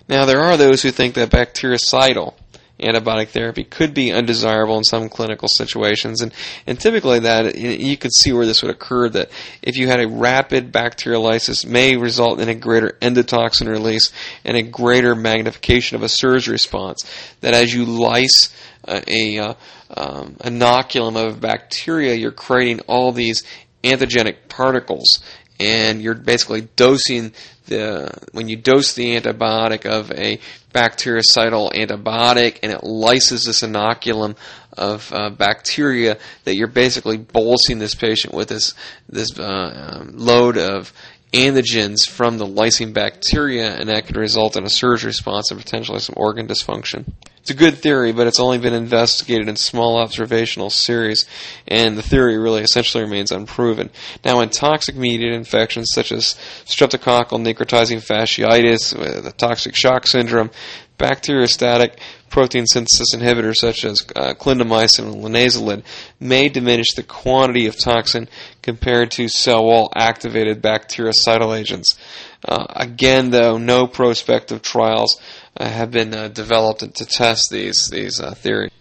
[0.08, 2.36] Now, there are those who think that bactericidal
[2.79, 6.34] antibiotic therapy could be undesirable in some clinical situations, and,
[6.67, 9.10] and typically that you could see where this would occur.
[9.10, 9.31] That
[9.62, 14.12] if you had a rapid bacteriolysis, may result in a greater endotoxin release
[14.43, 17.03] and a greater magnification of a SIRS response.
[17.41, 18.53] That as you lyse
[18.88, 19.53] a, a uh,
[19.95, 23.43] um, inoculum of bacteria, you're creating all these
[23.84, 25.23] antigenic particles,
[25.60, 27.34] and you're basically dosing
[27.68, 30.39] the when you dose the antibiotic of a
[30.74, 34.36] bactericidal antibiotic and it lyses this inoculum
[34.78, 38.74] of uh, bacteria that you're basically bolstering this patient with this
[39.08, 40.91] this uh, um, load of
[41.36, 46.00] antigens from the lysine bacteria, and that could result in a SIRS response and potentially
[46.00, 47.06] some organ dysfunction.
[47.41, 51.28] It's a good theory, but it's only been investigated in small observational series,
[51.67, 53.91] and the theory really essentially remains unproven.
[54.24, 60.50] Now, in toxic mediated infections such as streptococcal necrotizing fasciitis, the toxic shock syndrome,
[60.98, 65.84] bacteriostatic protein synthesis inhibitors such as uh, clindamycin and linezolid
[66.19, 68.28] may diminish the quantity of toxin
[68.65, 71.97] compared to cell wall activated bactericidal agents.
[72.43, 75.21] Uh, again, though, no prospective trials
[75.56, 78.71] uh, have been uh, developed to test these these uh, theories.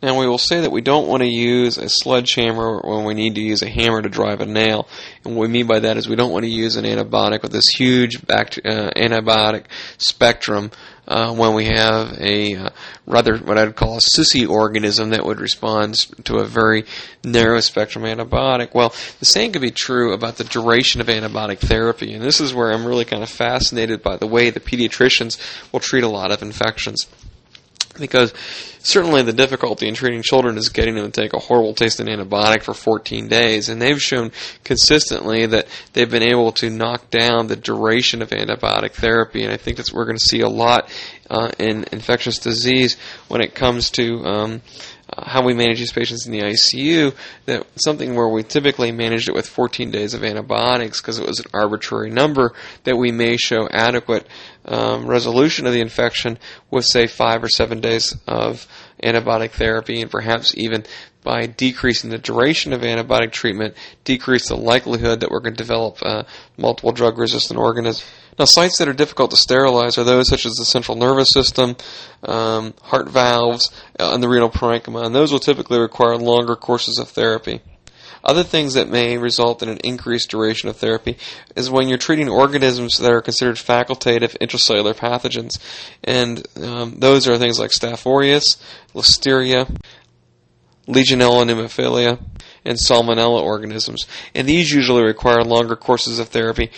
[0.00, 3.34] Now, we will say that we don't want to use a sledgehammer when we need
[3.34, 4.88] to use a hammer to drive a nail.
[5.24, 7.50] And what we mean by that is we don't want to use an antibiotic with
[7.50, 9.64] this huge bact- uh, antibiotic
[9.98, 10.70] spectrum
[11.08, 12.70] uh, when we have a uh,
[13.06, 15.94] rather what I'd call a sissy organism that would respond
[16.24, 16.84] to a very
[17.24, 18.74] narrow spectrum antibiotic.
[18.74, 22.12] Well, the same could be true about the duration of antibiotic therapy.
[22.12, 25.38] And this is where I'm really kind of fascinated by the way the pediatricians
[25.72, 27.06] will treat a lot of infections
[27.98, 28.32] because
[28.80, 32.62] certainly the difficulty in treating children is getting them to take a horrible tasting antibiotic
[32.62, 34.32] for 14 days, and they've shown
[34.64, 39.56] consistently that they've been able to knock down the duration of antibiotic therapy, and I
[39.56, 40.90] think that's what we're going to see a lot
[41.30, 42.96] uh, in infectious disease
[43.28, 44.62] when it comes to um,
[45.16, 47.14] how we manage these patients in the ICU,
[47.46, 51.40] that something where we typically managed it with 14 days of antibiotics because it was
[51.40, 52.52] an arbitrary number,
[52.84, 54.26] that we may show adequate
[54.64, 56.38] um, resolution of the infection
[56.70, 58.66] with, say, five or seven days of
[59.02, 60.84] antibiotic therapy, and perhaps even
[61.22, 65.98] by decreasing the duration of antibiotic treatment, decrease the likelihood that we're going to develop
[66.02, 66.22] uh,
[66.56, 68.08] multiple drug resistant organisms.
[68.38, 71.76] Now, sites that are difficult to sterilize are those such as the central nervous system,
[72.22, 76.98] um, heart valves, uh, and the renal parenchyma, and those will typically require longer courses
[76.98, 77.60] of therapy.
[78.28, 81.16] Other things that may result in an increased duration of therapy
[81.56, 85.58] is when you're treating organisms that are considered facultative intracellular pathogens,
[86.04, 88.58] and um, those are things like Staph aureus,
[88.94, 89.74] Listeria,
[90.86, 92.18] Legionella pneumophila,
[92.66, 94.06] and Salmonella organisms.
[94.34, 96.70] And these usually require longer courses of therapy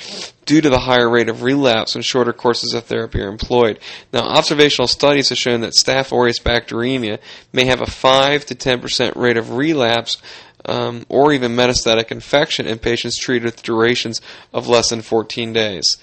[0.47, 3.81] due to the higher rate of relapse when shorter courses of therapy are employed.
[4.13, 7.19] Now, observational studies have shown that Staph aureus bacteremia
[7.53, 10.17] may have a 5 to 10% rate of relapse
[10.65, 14.21] um, or even metastatic infection in patients treated with durations
[14.53, 15.97] of less than 14 days.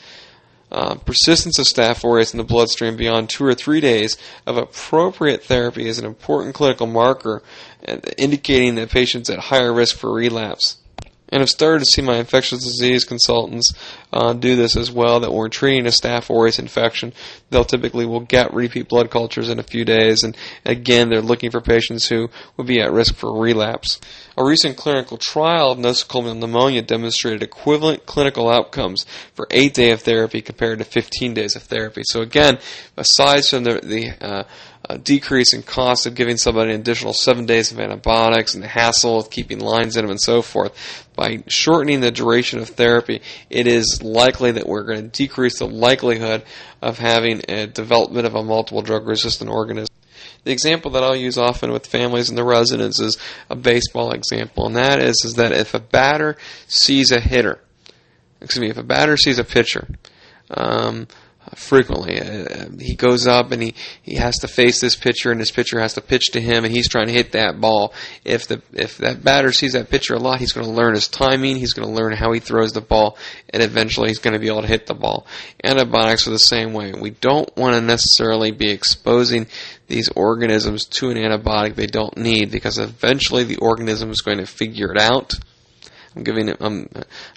[0.69, 5.43] Uh, persistence of Staph aureus in the bloodstream beyond two or three days of appropriate
[5.43, 7.41] therapy is an important clinical marker
[7.87, 10.77] uh, indicating that patients at higher risk for relapse
[11.29, 13.73] and I've started to see my infectious disease consultants
[14.13, 15.19] uh, do this as well.
[15.19, 17.13] That when treating a Staph aureus infection,
[17.49, 20.35] they'll typically will get repeat blood cultures in a few days, and
[20.65, 23.99] again, they're looking for patients who would be at risk for relapse.
[24.37, 30.01] A recent clinical trial of nosocomial pneumonia demonstrated equivalent clinical outcomes for eight days of
[30.01, 32.03] therapy compared to 15 days of therapy.
[32.05, 32.59] So again,
[32.95, 34.43] aside from the, the uh,
[34.95, 39.19] decrease in cost of giving somebody an additional seven days of antibiotics and the hassle
[39.19, 41.06] of keeping lines in them and so forth.
[41.15, 45.67] By shortening the duration of therapy, it is likely that we're going to decrease the
[45.67, 46.43] likelihood
[46.82, 49.93] of having a development of a multiple drug resistant organism.
[50.43, 53.17] The example that I'll use often with families and the residents is
[53.50, 57.60] a baseball example, and that is, is that if a batter sees a hitter,
[58.39, 59.89] excuse me, if a batter sees a pitcher,
[60.52, 61.08] um,
[61.55, 62.19] frequently.
[62.19, 65.79] Uh, he goes up and he, he has to face this pitcher, and this pitcher
[65.79, 67.93] has to pitch to him, and he's trying to hit that ball.
[68.23, 71.07] If the if that batter sees that pitcher a lot, he's going to learn his
[71.07, 71.57] timing.
[71.57, 73.17] He's going to learn how he throws the ball,
[73.49, 75.25] and eventually he's going to be able to hit the ball.
[75.63, 76.93] Antibiotics are the same way.
[76.93, 79.47] We don't want to necessarily be exposing
[79.88, 84.45] these organisms to an antibiotic they don't need because eventually the organism is going to
[84.45, 85.36] figure it out
[86.17, 86.89] I'm giving it, I'm,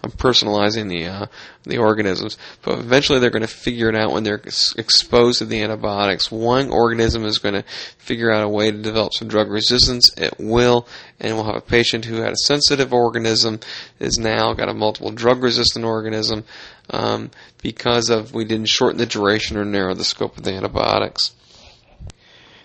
[0.03, 1.27] I'm personalizing the uh,
[1.65, 4.43] the organisms, but eventually they're going to figure it out when they're
[4.79, 6.33] exposed to the antibiotics.
[6.33, 7.65] One organism is going to
[7.99, 10.11] figure out a way to develop some drug resistance.
[10.17, 10.89] It will,
[11.21, 13.61] and we'll have a patient who had a sensitive organism
[13.99, 16.45] is now got a multiple drug resistant organism
[16.89, 17.31] um,
[17.63, 21.33] because of we didn't shorten the duration or narrow the scope of the antibiotics.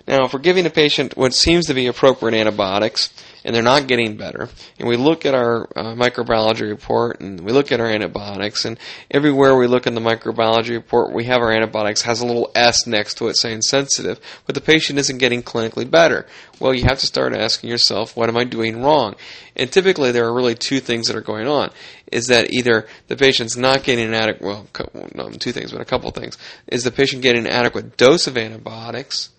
[0.08, 3.12] Now, if we're giving a patient what seems to be appropriate antibiotics,
[3.46, 4.50] and they're not getting better.
[4.80, 8.78] And we look at our uh, microbiology report and we look at our antibiotics, and
[9.12, 12.88] everywhere we look in the microbiology report, we have our antibiotics has a little S
[12.88, 16.26] next to it saying sensitive, but the patient isn't getting clinically better.
[16.60, 19.16] Well, you have to start asking yourself, what am I doing wrong?
[19.56, 21.72] And typically, there are really two things that are going on.
[22.12, 24.68] Is that either the patient's not getting an adequate, well,
[25.14, 26.38] no, two things, but a couple things.
[26.68, 29.30] Is the patient getting an adequate dose of antibiotics?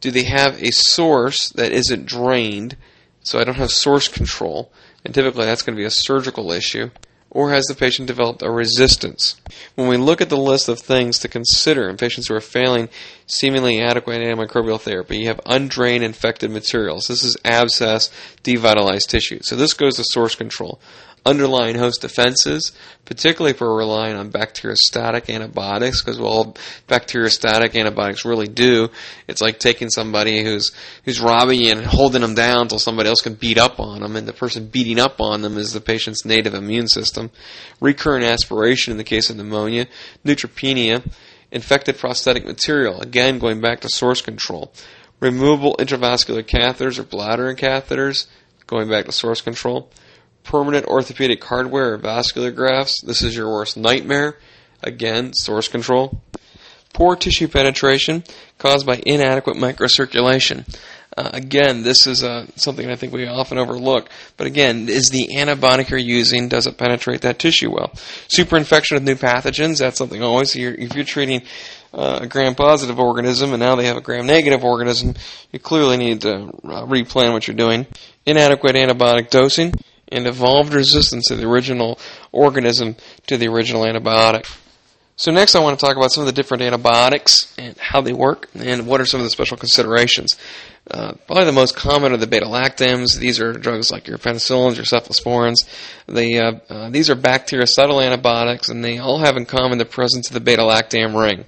[0.00, 2.76] Do they have a source that isn't drained?
[3.22, 4.72] So I don't have source control,
[5.04, 6.90] and typically that's going to be a surgical issue.
[7.30, 9.40] Or has the patient developed a resistance?
[9.74, 12.90] When we look at the list of things to consider in patients who are failing
[13.32, 17.06] seemingly adequate antimicrobial therapy, you have undrained infected materials.
[17.06, 18.10] This is abscess,
[18.44, 19.40] devitalized tissue.
[19.42, 20.80] So this goes to source control
[21.24, 22.72] underlying host defenses,
[23.04, 26.56] particularly if we're relying on bacteriostatic antibiotics, because all
[26.88, 28.90] bacteriostatic antibiotics really do,
[29.28, 30.72] it's like taking somebody who's
[31.04, 34.16] who's robbing you and holding them down until somebody else can beat up on them,
[34.16, 37.30] and the person beating up on them is the patient's native immune system.
[37.80, 39.86] Recurrent aspiration in the case of pneumonia,
[40.24, 41.08] neutropenia,
[41.52, 44.72] infected prosthetic material, again going back to source control.
[45.20, 48.26] Removable intravascular catheters or bladder catheters,
[48.66, 49.88] going back to source control
[50.44, 54.36] permanent orthopedic hardware or vascular grafts, this is your worst nightmare.
[54.82, 56.20] Again, source control.
[56.92, 58.24] Poor tissue penetration
[58.58, 60.66] caused by inadequate microcirculation.
[61.16, 64.08] Uh, again, this is uh, something I think we often overlook.
[64.36, 67.88] But again, is the antibiotic you're using, does it penetrate that tissue well?
[68.28, 70.56] Superinfection with new pathogens, that's something always.
[70.56, 71.42] If you're treating
[71.92, 75.14] uh, a gram positive organism and now they have a gram negative organism,
[75.50, 77.86] you clearly need to uh, replan what you're doing.
[78.24, 79.74] Inadequate antibiotic dosing
[80.08, 81.98] and evolved resistance of the original
[82.30, 82.96] organism
[83.26, 84.58] to the original antibiotic.
[85.16, 88.12] So next I want to talk about some of the different antibiotics and how they
[88.12, 90.36] work and what are some of the special considerations.
[90.90, 93.18] Uh, probably the most common are the beta-lactams.
[93.18, 95.66] These are drugs like your penicillins, your cephalosporins.
[96.06, 100.28] They, uh, uh, these are bactericidal antibiotics and they all have in common the presence
[100.28, 101.44] of the beta-lactam ring.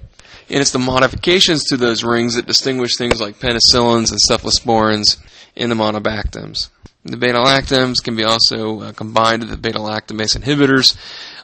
[0.47, 5.17] And it's the modifications to those rings that distinguish things like penicillins and cephalosporins
[5.55, 6.69] in the monobactams.
[7.03, 10.95] The beta lactams can be also uh, combined with the beta lactamase inhibitors,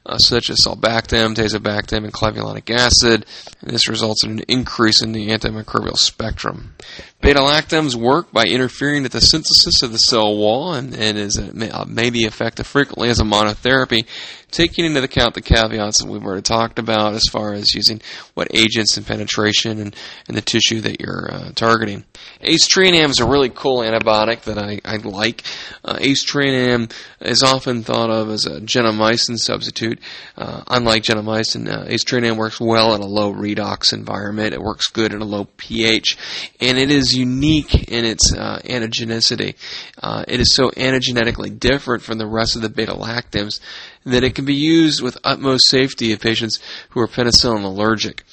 [0.05, 3.25] uh, such as sulbactam, tazobactam, and clavulanic acid.
[3.61, 6.73] This results in an increase in the antimicrobial spectrum.
[7.21, 11.39] Beta lactams work by interfering with the synthesis of the cell wall and, and is
[11.53, 14.05] may, uh, may be effective frequently as a monotherapy,
[14.51, 18.01] taking into account the caveats that we've already talked about as far as using
[18.33, 19.95] what agents and penetration and,
[20.27, 22.03] and the tissue that you're uh, targeting.
[22.41, 25.43] Aztreonam is a really cool antibiotic that I, I like.
[25.83, 29.99] Uh, Aztreonam is often thought of as a gentamicin substitute.
[30.37, 34.53] Uh, unlike gentamicin, uh, Aztreonam works well in a low redox environment.
[34.53, 36.17] It works good in a low pH,
[36.59, 39.55] and it is unique in its uh, antigenicity.
[40.01, 43.59] Uh, it is so antigenetically different from the rest of the beta lactams
[44.05, 46.59] that it can be used with utmost safety in patients
[46.89, 48.23] who are penicillin allergic.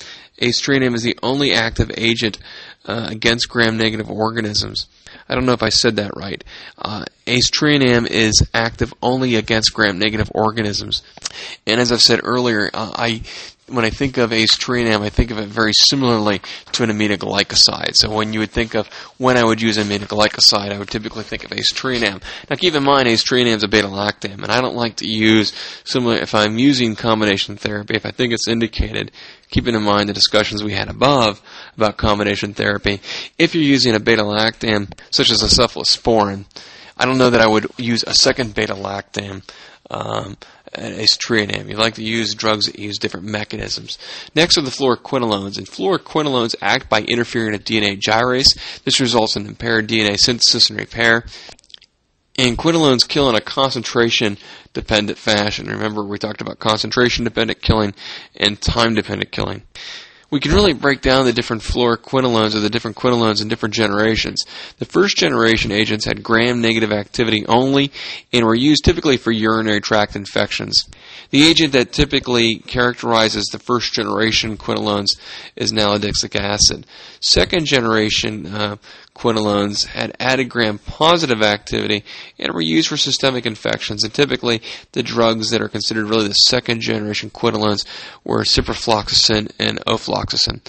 [0.40, 2.38] Aztreonam is the only active agent
[2.86, 4.86] uh, against gram-negative organisms.
[5.28, 6.42] I don't know if I said that right.
[6.78, 11.02] Uh, is active only against gram-negative organisms.
[11.66, 13.22] And as I've said earlier, uh, I
[13.68, 16.40] when I think of aztreonam, I think of it very similarly
[16.72, 17.94] to an aminoglycoside.
[17.96, 21.24] So when you would think of when I would use an aminoglycoside, I would typically
[21.24, 22.22] think of aztreonam.
[22.48, 25.52] Now keep in mind, aztreonam is a beta-lactam, and I don't like to use
[25.84, 29.12] similar, if I'm using combination therapy, if I think it's indicated,
[29.50, 31.40] keeping in mind the discussions we had above
[31.76, 33.00] about combination therapy,
[33.38, 36.44] if you're using a beta-lactam, such as a cephalosporin,
[36.96, 39.42] I don't know that I would use a second beta-lactam
[39.90, 40.36] um,
[40.74, 41.68] aztreonam.
[41.68, 43.98] You like to use drugs that use different mechanisms.
[44.34, 48.82] Next are the fluoroquinolones, and fluoroquinolones act by interfering with DNA gyrase.
[48.84, 51.24] This results in impaired DNA synthesis and repair.
[52.38, 54.38] And quinolones kill in a concentration
[54.72, 55.66] dependent fashion.
[55.66, 57.94] Remember, we talked about concentration dependent killing
[58.36, 59.62] and time dependent killing.
[60.30, 64.44] We can really break down the different fluoroquinolones or the different quinolones in different generations.
[64.78, 67.90] The first generation agents had gram-negative activity only
[68.32, 70.88] and were used typically for urinary tract infections.
[71.30, 75.16] The agent that typically characterizes the first generation quinolones
[75.56, 76.86] is nalidixic acid.
[77.20, 78.76] Second generation uh,
[79.18, 82.04] quinolones had added gram-positive activity
[82.38, 84.04] and were used for systemic infections.
[84.04, 84.62] And typically,
[84.92, 87.84] the drugs that are considered really the second generation quinolones
[88.22, 90.60] were ciprofloxacin and ofloxacin.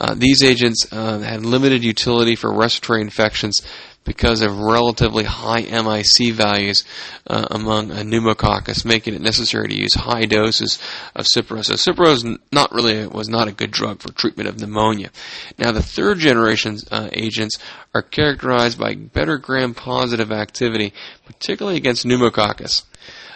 [0.00, 3.60] Uh, these agents uh, had limited utility for respiratory infections
[4.04, 6.84] because of relatively high MIC values
[7.26, 10.78] uh, among a pneumococcus, making it necessary to use high doses
[11.14, 11.64] of Cipro.
[11.64, 15.10] So Cipro not really was not a good drug for treatment of pneumonia.
[15.58, 17.58] Now the third generation uh, agents
[17.94, 20.92] are characterized by better gram-positive activity,
[21.26, 22.84] particularly against pneumococcus.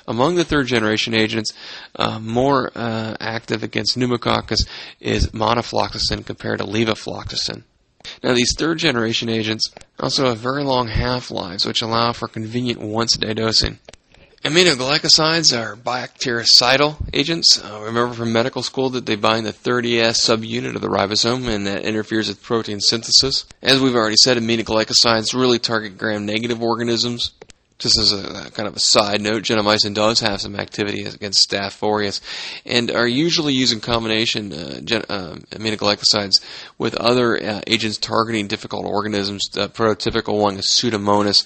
[0.07, 1.53] Among the third generation agents,
[1.97, 4.67] uh, more uh, active against pneumococcus
[5.01, 7.65] is moxifloxacin compared to levofloxacin.
[8.25, 9.71] Now, these third generation agents
[10.01, 13.81] also have very long half lives, which allow for convenient once a day dosing.
[14.43, 17.63] Aminoglycosides are bactericidal agents.
[17.63, 21.67] Uh, remember from medical school that they bind the 30S subunit of the ribosome and
[21.67, 23.45] that interferes with protein synthesis.
[23.61, 27.33] As we've already said, aminoglycosides really target gram negative organisms
[27.79, 31.83] just as a kind of a side note, gentamicin does have some activity against Staph
[31.83, 32.21] aureus,
[32.65, 36.41] and are usually used in combination uh, gen, uh, aminoglycosides
[36.79, 39.43] with other uh, agents targeting difficult organisms.
[39.53, 41.45] The prototypical one is Pseudomonas,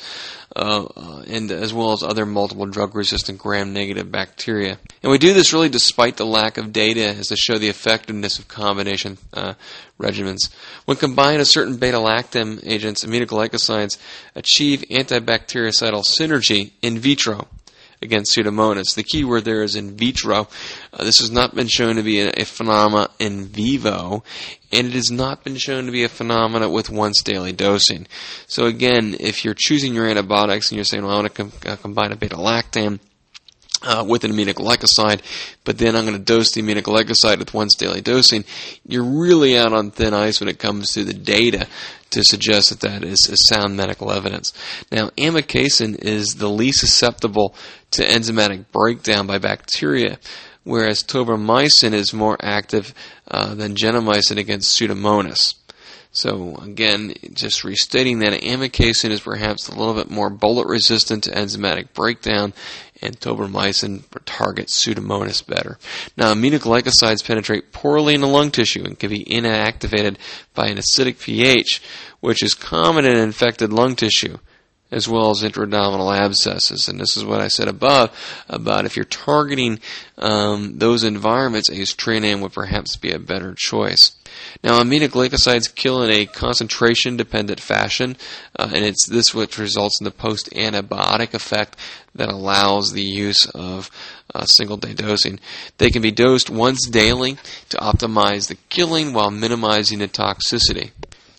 [0.57, 4.79] uh, uh, and as well as other multiple drug-resistant gram-negative bacteria.
[5.03, 8.39] And we do this really despite the lack of data as to show the effectiveness
[8.39, 9.55] of combination uh,
[10.01, 10.51] regimens.
[10.87, 13.99] When combined with certain beta-lactam agents, aminoglycosides
[14.35, 17.49] achieve antibactericidal synergy in vitro
[18.01, 18.95] against Pseudomonas.
[18.95, 20.49] The key word there is in vitro.
[20.93, 24.23] Uh, this has not been shown to be a, a phenomena in vivo,
[24.73, 28.07] and it has not been shown to be a phenomena with once daily dosing.
[28.47, 31.53] So again, if you're choosing your antibiotics and you're saying, well, I want to com-
[31.67, 33.01] uh, combine a beta-lactam
[33.83, 35.21] uh, with an aminoglycoside,
[35.65, 38.45] but then I'm going to dose the aminoglycoside with once daily dosing,
[38.87, 41.67] you're really out on thin ice when it comes to the data
[42.11, 44.53] to suggest that that is, sound medical evidence.
[44.91, 47.55] Now, amikacin is the least susceptible
[47.93, 50.19] to enzymatic breakdown by bacteria,
[50.65, 52.95] whereas tobramycin is more active
[53.31, 55.55] uh, than gentamicin against Pseudomonas.
[56.11, 61.31] So again, just restating that amikacin is perhaps a little bit more bullet resistant to
[61.31, 62.55] enzymatic breakdown
[63.01, 65.79] and tobramycin targets Pseudomonas better.
[66.17, 70.17] Now, aminoglycosides penetrate poorly in the lung tissue and can be inactivated
[70.55, 71.83] by an acidic pH,
[72.21, 74.39] which is common in infected lung tissue
[74.91, 76.89] as well as intra-abdominal abscesses.
[76.89, 78.11] And this is what I said above
[78.49, 79.81] about if you're targeting
[80.17, 84.13] um, those environments, a aztreonam would perhaps be a better choice.
[84.63, 88.17] Now, aminoglycosides kill in a concentration dependent fashion,
[88.59, 91.77] uh, and it's this which results in the post antibiotic effect
[92.15, 93.91] that allows the use of
[94.35, 95.39] uh, single day dosing.
[95.79, 97.37] They can be dosed once daily
[97.69, 100.91] to optimize the killing while minimizing the toxicity.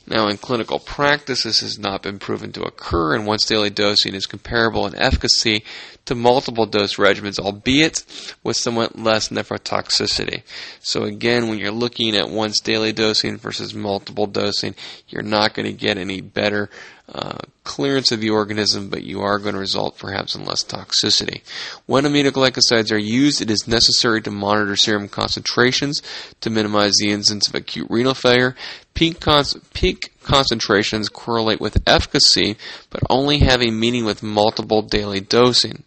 [0.10, 4.16] Now, in clinical practice, this has not been proven to occur, and once daily dosing
[4.16, 5.64] is comparable in efficacy
[6.06, 8.04] to multiple dose regimens, albeit
[8.44, 10.42] with somewhat less nephrotoxicity.
[10.80, 14.74] So, again, when you're looking at once daily dosing versus multiple dosing,
[15.08, 16.72] you're not going to get any better
[17.14, 21.42] uh, clearance of the organism, but you are going to result perhaps in less toxicity.
[21.86, 26.02] When aminoglycosides are used, it is necessary to monitor serum concentrations
[26.42, 28.56] to minimize the incidence of acute renal failure.
[28.94, 29.44] Peak, con-
[29.74, 32.58] peak concentrations correlate with efficacy,
[32.90, 35.84] but only have a meaning with multiple daily dosing.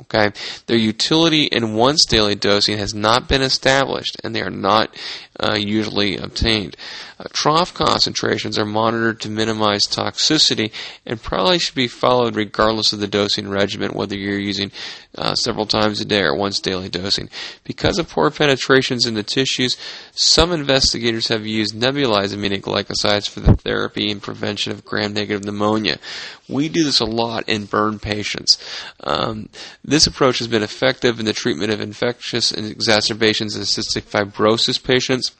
[0.00, 0.32] Okay,
[0.66, 4.94] their utility in once daily dosing has not been established, and they are not
[5.38, 6.76] uh, usually obtained.
[7.22, 10.72] Uh, trough concentrations are monitored to minimize toxicity
[11.06, 14.72] and probably should be followed regardless of the dosing regimen, whether you're using
[15.16, 17.28] uh, several times a day or once daily dosing.
[17.64, 19.76] Because of poor penetrations in the tissues,
[20.12, 25.98] some investigators have used nebulized aminoglycosides for the therapy and prevention of gram-negative pneumonia.
[26.48, 28.58] We do this a lot in burn patients.
[29.00, 29.48] Um,
[29.84, 35.30] this approach has been effective in the treatment of infectious exacerbations in cystic fibrosis patients.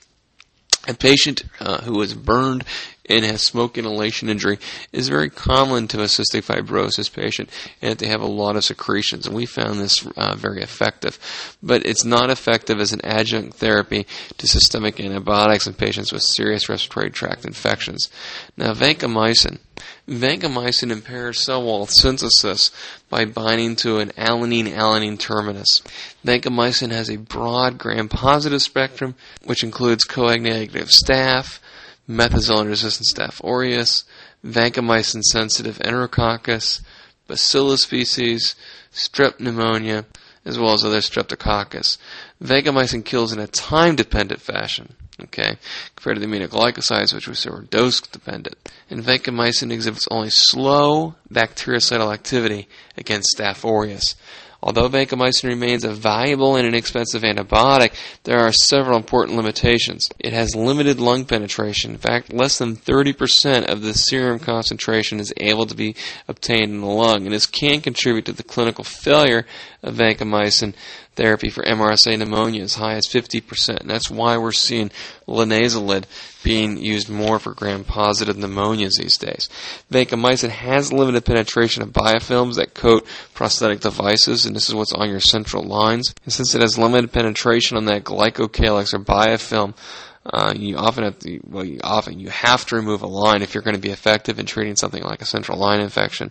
[0.88, 2.64] A patient uh, who was burned
[3.08, 4.58] and has smoke inhalation injury
[4.92, 9.26] is very common to a cystic fibrosis patient, and they have a lot of secretions.
[9.26, 11.18] And we found this uh, very effective,
[11.62, 14.06] but it's not effective as an adjunct therapy
[14.38, 18.08] to systemic antibiotics in patients with serious respiratory tract infections.
[18.56, 19.58] Now, vancomycin.
[20.08, 22.72] Vancomycin impairs cell wall synthesis
[23.08, 25.80] by binding to an alanine-alanine terminus.
[26.26, 31.60] Vancomycin has a broad gram-positive spectrum, which includes coag-negative staph,
[32.08, 34.04] methicillin-resistant staph aureus,
[34.44, 36.80] vancomycin-sensitive enterococcus,
[37.28, 38.56] bacillus species,
[38.92, 40.04] strep pneumonia,
[40.44, 41.96] as well as other streptococcus.
[42.42, 45.56] Vancomycin kills in a time-dependent fashion okay,
[45.96, 48.56] compared to the aminoglycosides, which were dose dependent.
[48.90, 54.16] And vancomycin exhibits only slow bactericidal activity against Staph aureus.
[54.64, 60.08] Although vancomycin remains a valuable and inexpensive antibiotic, there are several important limitations.
[60.20, 61.90] It has limited lung penetration.
[61.90, 65.96] In fact, less than 30% of the serum concentration is able to be
[66.28, 69.46] obtained in the lung, and this can contribute to the clinical failure
[69.82, 70.74] of vancomycin
[71.14, 73.80] therapy for MRSA pneumonia as high as 50%.
[73.80, 74.90] And that's why we're seeing
[75.28, 76.04] linezolid
[76.42, 79.48] being used more for gram-positive pneumonias these days.
[79.90, 85.08] Vancomycin has limited penetration of biofilms that coat prosthetic devices, and this is what's on
[85.08, 86.14] your central lines.
[86.24, 89.74] And since it has limited penetration on that glycocalyx or biofilm,
[90.24, 93.54] uh, you often have to, well, you often, you have to remove a line if
[93.54, 96.30] you're going to be effective in treating something like a central line infection.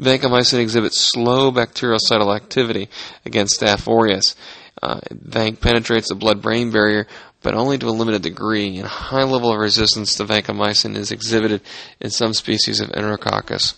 [0.00, 2.88] Vancomycin exhibits slow bactericidal activity
[3.24, 4.34] against Staph aureus.
[4.82, 7.06] Uh, Vanc penetrates the blood-brain barrier,
[7.42, 11.12] but only to a limited degree, and a high level of resistance to vancomycin is
[11.12, 11.60] exhibited
[12.00, 13.74] in some species of Enterococcus.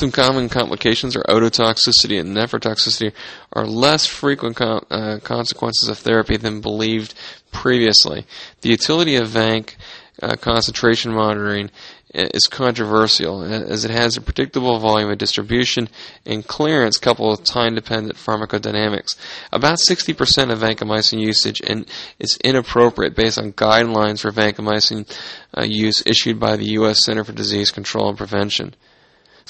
[0.00, 3.12] Some common complications are ototoxicity and nephrotoxicity
[3.52, 7.12] are less frequent com- uh, consequences of therapy than believed
[7.52, 8.24] previously.
[8.62, 9.76] The utility of VANC
[10.22, 11.70] uh, concentration monitoring
[12.14, 15.86] is controversial as it has a predictable volume of distribution
[16.24, 19.16] and clearance coupled with time-dependent pharmacodynamics.
[19.52, 21.60] About 60% of vancomycin usage
[22.18, 25.06] is inappropriate based on guidelines for vancomycin
[25.58, 27.04] uh, use issued by the U.S.
[27.04, 28.74] Center for Disease Control and Prevention.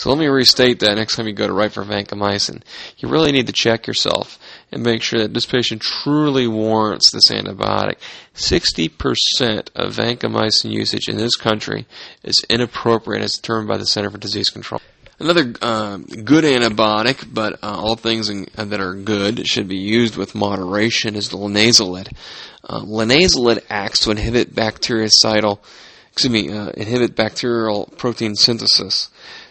[0.01, 2.62] So let me restate that next time you go to write for vancomycin.
[2.96, 4.38] You really need to check yourself
[4.72, 7.96] and make sure that this patient truly warrants this antibiotic.
[8.34, 11.84] 60% of vancomycin usage in this country
[12.22, 14.80] is inappropriate as determined by the Center for Disease Control.
[15.18, 19.76] Another uh, good antibiotic, but uh, all things in, uh, that are good should be
[19.76, 22.11] used with moderation, is the linezolid.
[22.64, 25.59] Uh, linezolid acts to inhibit bactericidal,
[26.11, 29.11] excuse me, uh, inhibit bacterial protein synthesis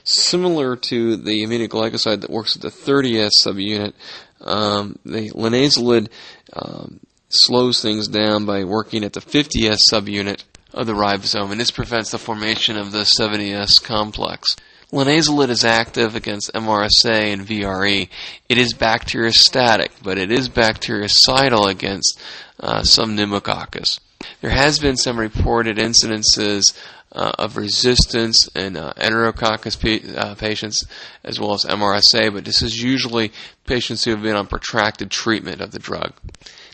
[0.09, 3.93] similar to the aminoglycoside that works at the 30S subunit.
[4.41, 6.09] Um, the linezolid
[6.53, 6.99] um,
[7.29, 10.43] slows things down by working at the 50S subunit
[10.73, 14.55] of the ribosome, and this prevents the formation of the 70S complex.
[14.91, 18.09] Linezolid is active against MRSA and VRE.
[18.47, 22.19] It is bacteriostatic, but it is bactericidal against
[22.59, 23.99] uh, some pneumococcus.
[24.41, 26.75] There has been some reported incidences
[27.11, 30.85] uh, of resistance in uh, enterococcus uh, patients
[31.23, 33.31] as well as MRSA, but this is usually
[33.65, 36.13] patients who have been on protracted treatment of the drug.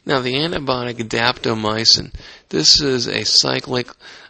[0.05, 2.13] Now, the antibiotic daptomycin,
[2.49, 3.89] this is a cyclic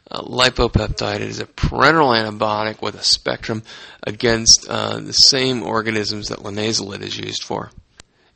[0.09, 1.15] uh, lipopeptide.
[1.15, 3.63] It is a parenteral antibiotic with a spectrum
[4.03, 7.71] against uh, the same organisms that linezolid is used for.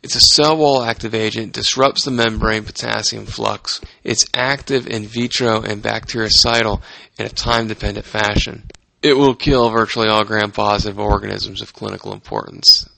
[0.01, 3.81] It's a cell wall active agent, disrupts the membrane potassium flux.
[4.03, 6.81] It's active in vitro and bactericidal
[7.17, 8.63] in a time dependent fashion.
[9.01, 12.89] It will kill virtually all gram positive organisms of clinical importance.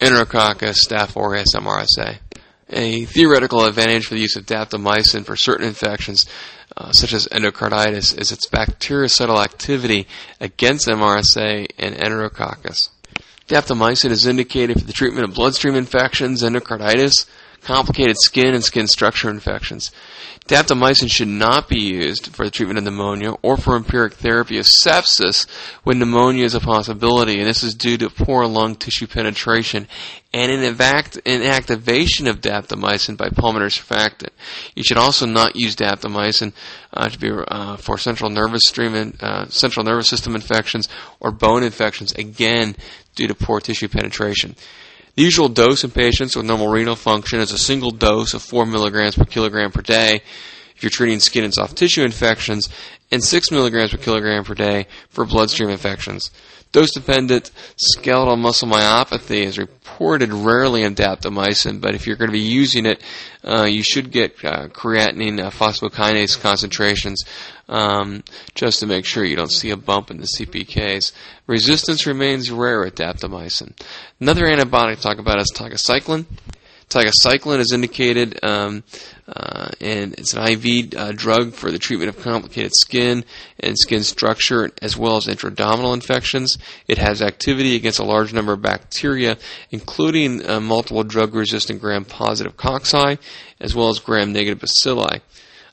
[0.00, 2.18] Enterococcus, Staph aureus, MRSA.
[2.70, 6.24] A theoretical advantage for the use of daptomycin for certain infections,
[6.76, 10.06] uh, such as endocarditis, is its bactericidal activity
[10.40, 12.90] against MRSA and Enterococcus.
[13.50, 17.26] Daptomycin is indicated for the treatment of bloodstream infections, endocarditis,
[17.62, 19.90] complicated skin and skin structure infections.
[20.46, 24.66] Daptomycin should not be used for the treatment of pneumonia or for empiric therapy of
[24.66, 25.48] sepsis
[25.82, 29.86] when pneumonia is a possibility, and this is due to poor lung tissue penetration
[30.32, 34.30] and an inactivation of daptomycin by pulmonary surfactant.
[34.74, 36.52] You should also not use daptomycin
[36.92, 40.88] uh, to be uh, for central nervous and, uh, central nervous system infections
[41.18, 42.76] or bone infections, again
[43.14, 44.56] due to poor tissue penetration.
[45.16, 48.66] The usual dose in patients with normal renal function is a single dose of 4
[48.66, 50.22] milligrams per kilogram per day.
[50.76, 52.70] if you're treating skin and soft tissue infections,
[53.12, 56.30] and 6 milligrams per kilogram per day for bloodstream infections.
[56.72, 62.32] Dose dependent skeletal muscle myopathy is reported rarely in daptomycin, but if you're going to
[62.32, 63.02] be using it,
[63.42, 67.24] uh, you should get uh, creatinine uh, phosphokinase concentrations
[67.68, 68.22] um,
[68.54, 71.12] just to make sure you don't see a bump in the CPKs.
[71.48, 73.72] Resistance remains rare with daptomycin.
[74.20, 76.26] Another antibiotic to talk about is tigecycline.
[76.90, 78.82] Tigecycline is indicated, um,
[79.28, 83.24] uh, and it's an IV uh, drug for the treatment of complicated skin
[83.60, 86.58] and skin structure, as well as intra-abdominal infections.
[86.88, 89.38] It has activity against a large number of bacteria,
[89.70, 93.18] including uh, multiple drug-resistant gram-positive cocci,
[93.60, 95.20] as well as gram-negative bacilli.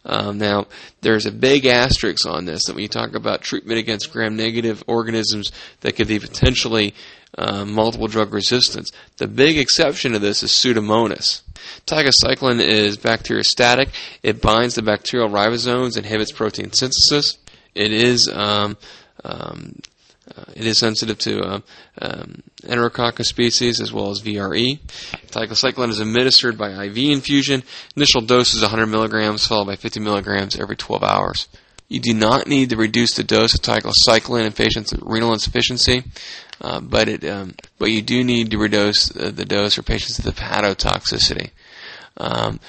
[0.06, 0.68] Um, now,
[1.02, 5.52] there's a big asterisk on this that when you talk about treatment against gram-negative organisms
[5.82, 6.94] that could be potentially
[7.38, 8.92] uh, multiple drug resistance.
[9.18, 11.42] The big exception to this is Pseudomonas.
[11.86, 13.90] Tigecycline is bacteriostatic.
[14.24, 17.38] It binds the bacterial ribosomes, inhibits protein synthesis.
[17.76, 18.78] It is um,
[19.24, 19.80] um,
[20.36, 21.60] uh, it is sensitive to uh,
[22.02, 24.80] um, Enterococcus species as well as VRE.
[25.28, 27.64] Tigecycline is administered by IV infusion.
[27.96, 31.48] Initial dose is 100 milligrams, followed by 50 milligrams every 12 hours.
[31.90, 36.04] You do not need to reduce the dose of tigecycline in patients with renal insufficiency,
[36.60, 40.22] uh, but it um, but you do need to reduce the, the dose for patients
[40.22, 41.52] with hepatotoxicity.
[42.18, 42.60] Um,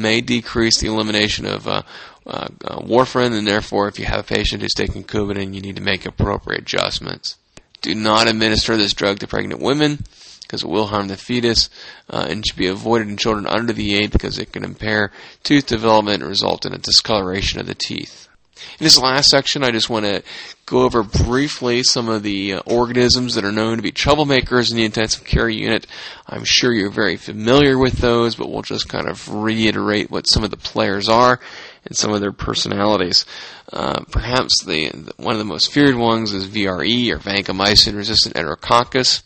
[0.00, 1.82] may decrease the elimination of uh,
[2.26, 5.76] uh, uh, warfarin, and therefore, if you have a patient who's taking Coumadin, you need
[5.76, 7.36] to make appropriate adjustments.
[7.80, 10.04] Do not administer this drug to pregnant women
[10.50, 11.70] because it will harm the fetus
[12.08, 15.12] uh, and should be avoided in children under the age because it can impair
[15.44, 18.26] tooth development and result in a discoloration of the teeth.
[18.56, 20.24] In this last section, I just want to
[20.66, 24.76] go over briefly some of the uh, organisms that are known to be troublemakers in
[24.76, 25.86] the intensive care unit.
[26.26, 30.42] I'm sure you're very familiar with those, but we'll just kind of reiterate what some
[30.42, 31.38] of the players are
[31.84, 33.24] and some of their personalities.
[33.72, 39.22] Uh, perhaps the, one of the most feared ones is VRE or vancomycin resistant enterococcus.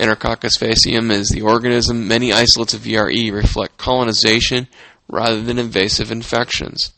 [0.00, 2.06] Enterococcus faecium is the organism.
[2.06, 4.68] Many isolates of VRE reflect colonization
[5.08, 6.92] rather than invasive infections.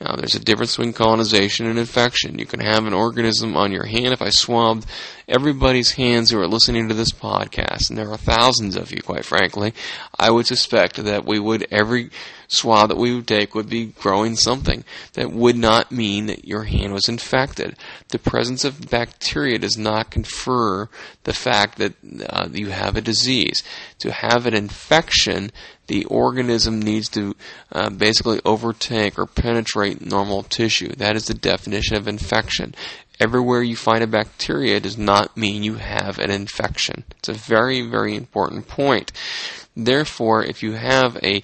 [0.00, 2.38] Now, there's a difference between colonization and infection.
[2.38, 4.12] You can have an organism on your hand.
[4.12, 4.84] If I swabbed
[5.28, 9.24] everybody's hands who are listening to this podcast, and there are thousands of you, quite
[9.24, 9.74] frankly,
[10.18, 12.10] I would suspect that we would, every
[12.52, 14.84] swab that we would take would be growing something
[15.14, 17.76] that would not mean that your hand was infected.
[18.08, 20.88] The presence of bacteria does not confer
[21.24, 21.94] the fact that
[22.28, 23.62] uh, you have a disease.
[24.00, 25.50] To have an infection,
[25.86, 27.34] the organism needs to
[27.72, 30.94] uh, basically overtake or penetrate normal tissue.
[30.94, 32.74] That is the definition of infection.
[33.18, 37.04] Everywhere you find a bacteria does not mean you have an infection.
[37.18, 39.12] It's a very, very important point.
[39.76, 41.42] Therefore, if you have a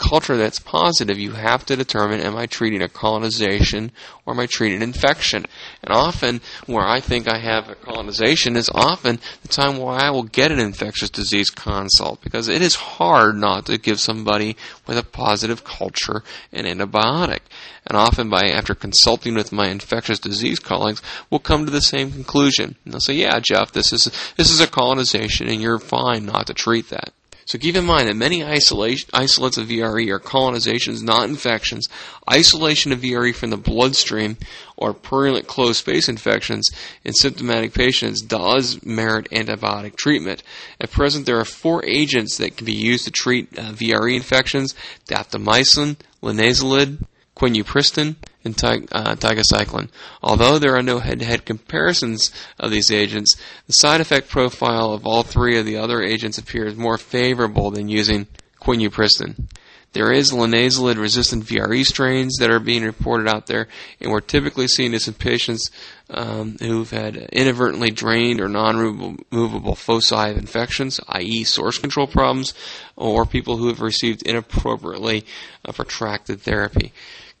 [0.00, 3.92] culture that's positive, you have to determine am I treating a colonization
[4.24, 5.44] or am I treating an infection?
[5.84, 10.10] And often, where I think I have a colonization is often the time where I
[10.10, 14.96] will get an infectious disease consult because it is hard not to give somebody with
[14.96, 17.40] a positive culture an antibiotic.
[17.86, 22.10] And often, by after consulting with my infectious disease colleagues, we'll come to the same
[22.10, 22.76] conclusion.
[22.84, 26.46] And they'll say, "Yeah, Jeff, this is this is a colonization, and you're fine not
[26.46, 27.12] to treat that."
[27.50, 31.88] So keep in mind that many isolates of VRE are colonizations, not infections.
[32.30, 34.36] Isolation of VRE from the bloodstream
[34.76, 36.70] or purulent closed space infections
[37.02, 40.44] in symptomatic patients does merit antibiotic treatment.
[40.80, 44.76] At present, there are four agents that can be used to treat uh, VRE infections:
[45.08, 48.14] daptomycin, linezolid, quinupristin,
[48.44, 49.88] and ty- uh, tigecycline.
[50.22, 53.36] Although there are no head-to-head comparisons of these agents,
[53.66, 57.88] the side effect profile of all three of the other agents appears more favorable than
[57.88, 58.26] using
[58.60, 59.48] quinupristin.
[59.92, 63.66] There is linezolid resistant VRE strains that are being reported out there,
[64.00, 65.68] and we're typically seeing this in patients
[66.10, 72.54] um, who've had inadvertently drained or non-movable foci of infections, i.e., source control problems,
[72.94, 75.24] or people who have received inappropriately
[75.64, 76.92] uh, protracted therapy.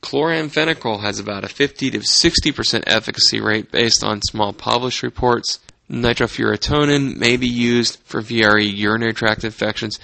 [0.02, 5.60] Chloramphenicol has about a 50 to 60% efficacy rate based on small published reports.
[5.90, 9.98] Nitrofurantoin may be used for VRE urinary tract infections,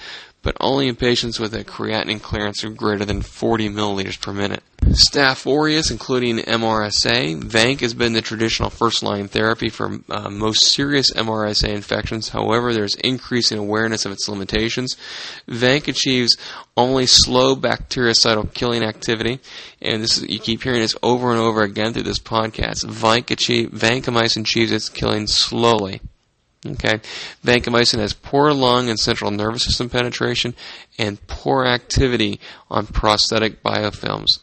[0.47, 4.63] but only in patients with a creatinine clearance of greater than 40 milliliters per minute.
[4.81, 11.11] Staph aureus, including MRSA, VANC has been the traditional first-line therapy for uh, most serious
[11.11, 12.29] MRSA infections.
[12.29, 14.95] However, there's increasing awareness of its limitations.
[15.49, 16.37] VANC achieves
[16.77, 19.41] only slow bactericidal killing activity,
[19.81, 22.85] and this is, you keep hearing this over and over again through this podcast.
[22.85, 25.99] VANC achieve, vancomycin achieves its killing slowly
[26.73, 26.99] Okay,
[27.43, 30.53] vancomycin has poor lung and central nervous system penetration
[30.97, 32.39] and poor activity
[32.69, 34.39] on prosthetic biofilms.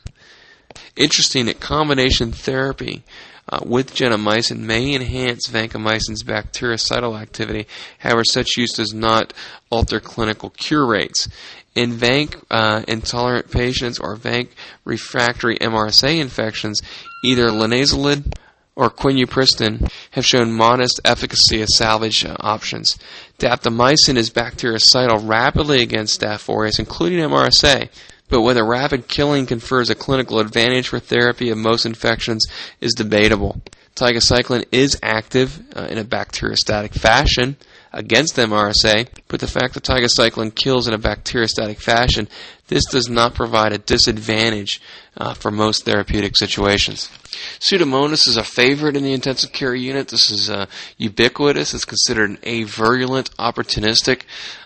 [0.97, 3.03] Interesting that combination therapy
[3.49, 7.67] uh, with gentamicin may enhance vancomycin's bactericidal activity.
[7.99, 9.33] However, such use does not
[9.71, 11.29] alter clinical cure rates.
[11.75, 14.51] In VANC uh, intolerant patients or VANC
[14.85, 16.81] refractory MRSA infections,
[17.25, 18.33] either linezolid
[18.77, 22.99] or quinupristin have shown modest efficacy as salvage options.
[23.39, 27.89] Daptomycin is bactericidal rapidly against Staph aureus, including MRSA,
[28.29, 32.47] but whether rapid killing confers a clinical advantage for therapy of most infections
[32.81, 33.61] is debatable.
[33.95, 37.57] Tigecycline is active uh, in a bacteriostatic fashion
[37.93, 42.29] against MRSA, but the fact that tigecycline kills in a bacteriostatic fashion,
[42.69, 44.81] this does not provide a disadvantage
[45.17, 47.11] uh, for most therapeutic situations.
[47.59, 50.09] Pseudomonas is a favorite in the intensive care unit.
[50.09, 51.75] This is uh, ubiquitous.
[51.75, 54.23] It's considered an avirulent opportunistic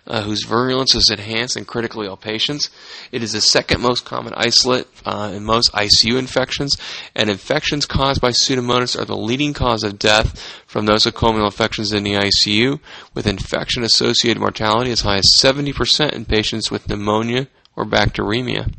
[0.06, 2.70] uh, whose virulence is enhanced in critically ill patients.
[3.10, 6.76] It is the second most common isolate uh, in most ICU infections,
[7.14, 12.04] and infections caused by Pseudomonas are the leading cause of death from nosocomial infections in
[12.04, 12.80] the ICU,
[13.14, 17.48] with infection associated mortality as high as 70% in patients with pneumonia
[17.78, 18.74] or bacteremia.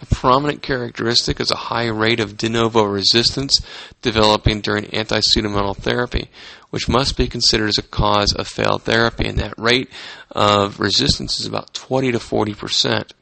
[0.00, 3.60] A prominent characteristic is a high rate of de novo resistance
[4.00, 6.30] developing during anti-pseudomonal therapy,
[6.70, 9.90] which must be considered as a cause of failed therapy, and that rate
[10.30, 13.12] of resistance is about 20 to 40 percent.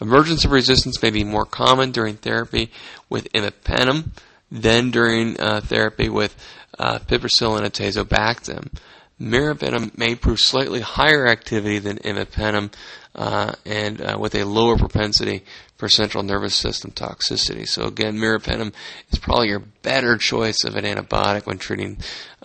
[0.00, 2.70] Emergence of resistance may be more common during therapy
[3.10, 4.12] with imipenem
[4.50, 6.34] than during uh, therapy with
[6.78, 8.72] uh, piperacillin and tazobactam.
[9.20, 12.72] Meropenem may prove slightly higher activity than imipenem
[13.14, 15.42] uh, and uh, with a lower propensity
[15.76, 17.66] for central nervous system toxicity.
[17.66, 18.72] So again, meropenem
[19.10, 21.98] is probably your better choice of an antibiotic when treating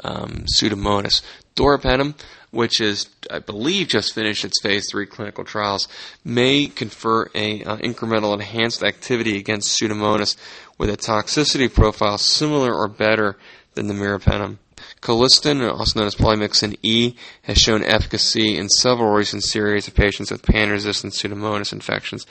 [0.04, 1.22] um, Pseudomonas.
[1.56, 2.16] Doripenem,
[2.52, 5.88] which is, I believe, just finished its phase three clinical trials,
[6.24, 10.36] may confer a uh, incremental enhanced activity against Pseudomonas
[10.78, 13.38] with a toxicity profile similar or better
[13.76, 14.58] than the meropenem.
[15.06, 20.32] Colistin, also known as polymyxin E, has shown efficacy in several recent series of patients
[20.32, 22.26] with pan-resistant Pseudomonas infections.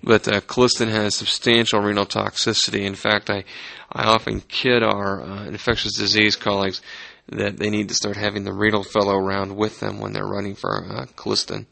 [0.00, 2.82] But uh, colistin has substantial renal toxicity.
[2.82, 3.42] In fact, I,
[3.90, 6.80] I often kid our uh, infectious disease colleagues
[7.26, 10.54] that they need to start having the renal fellow around with them when they're running
[10.54, 11.66] for uh, colistin.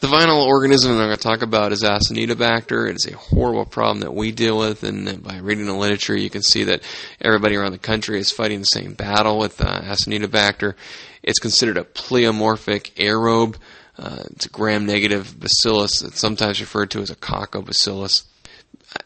[0.00, 2.90] The final organism that I'm going to talk about is Acinetobacter.
[2.90, 6.28] It is a horrible problem that we deal with, and by reading the literature, you
[6.28, 6.82] can see that
[7.20, 10.74] everybody around the country is fighting the same battle with uh, Acinetobacter.
[11.22, 13.56] It's considered a pleomorphic aerobe.
[13.96, 16.02] Uh, it's a gram-negative bacillus.
[16.02, 18.24] It's sometimes referred to as a coccobacillus.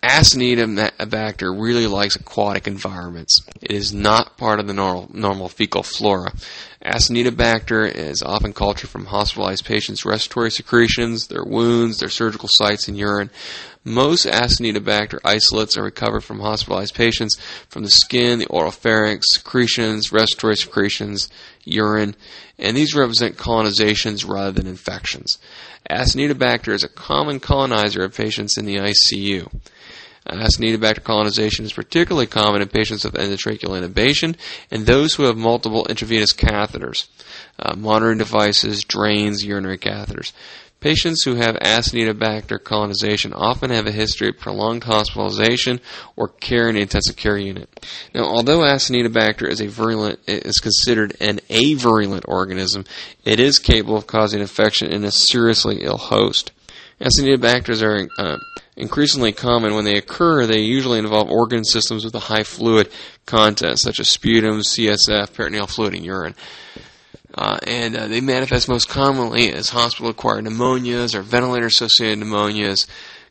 [0.09, 3.43] Acinetobacter really likes aquatic environments.
[3.61, 6.33] It is not part of the normal, normal fecal flora.
[6.83, 12.97] Acinetobacter is often cultured from hospitalized patients' respiratory secretions, their wounds, their surgical sites, and
[12.97, 13.29] urine.
[13.85, 17.37] Most Acinetobacter isolates are recovered from hospitalized patients
[17.69, 21.29] from the skin, the oropharynx, secretions, respiratory secretions,
[21.65, 22.17] urine,
[22.59, 25.37] and these represent colonizations rather than infections.
[25.91, 29.51] Acinetobacter is a common colonizer of patients in the ICU.
[30.37, 34.37] Acinetobacter colonization is particularly common in patients with endotracheal intubation
[34.71, 37.09] and those who have multiple intravenous catheters,
[37.59, 40.33] uh, monitoring devices, drains, urinary catheters.
[40.81, 45.81] Patients who have Acinetobacter colonization often have a history of prolonged hospitalization
[46.15, 47.69] or care in the intensive care unit.
[48.15, 52.85] Now, although Acinetobacter is a virulent, is considered an avirulent organism,
[53.25, 56.53] it is capable of causing infection in a seriously ill host.
[57.01, 58.39] Acinetobacters are uh,
[58.79, 59.75] increasingly common.
[59.75, 62.91] When they occur, they usually involve organ systems with a high fluid
[63.27, 66.35] content, such as sputum, CSF, peritoneal fluid, and urine.
[67.35, 72.87] Uh, and uh, they manifest most commonly as hospital-acquired pneumonias or ventilator-associated pneumonias,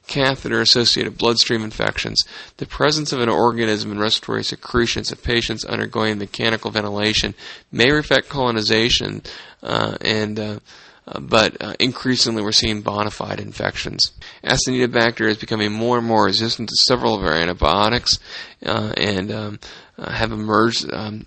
[0.06, 2.24] catheter-associated bloodstream infections.
[2.58, 7.34] The presence of an organism in respiratory secretions of patients undergoing mechanical ventilation
[7.72, 9.24] may reflect colonization
[9.64, 10.62] uh, and
[11.08, 14.12] uh, but uh, increasingly we're seeing bona fide infections.
[14.44, 18.20] Acinetobacter is becoming more and more resistant to several of our antibiotics
[18.66, 19.60] uh, and um,
[19.98, 21.26] uh, have emerged um,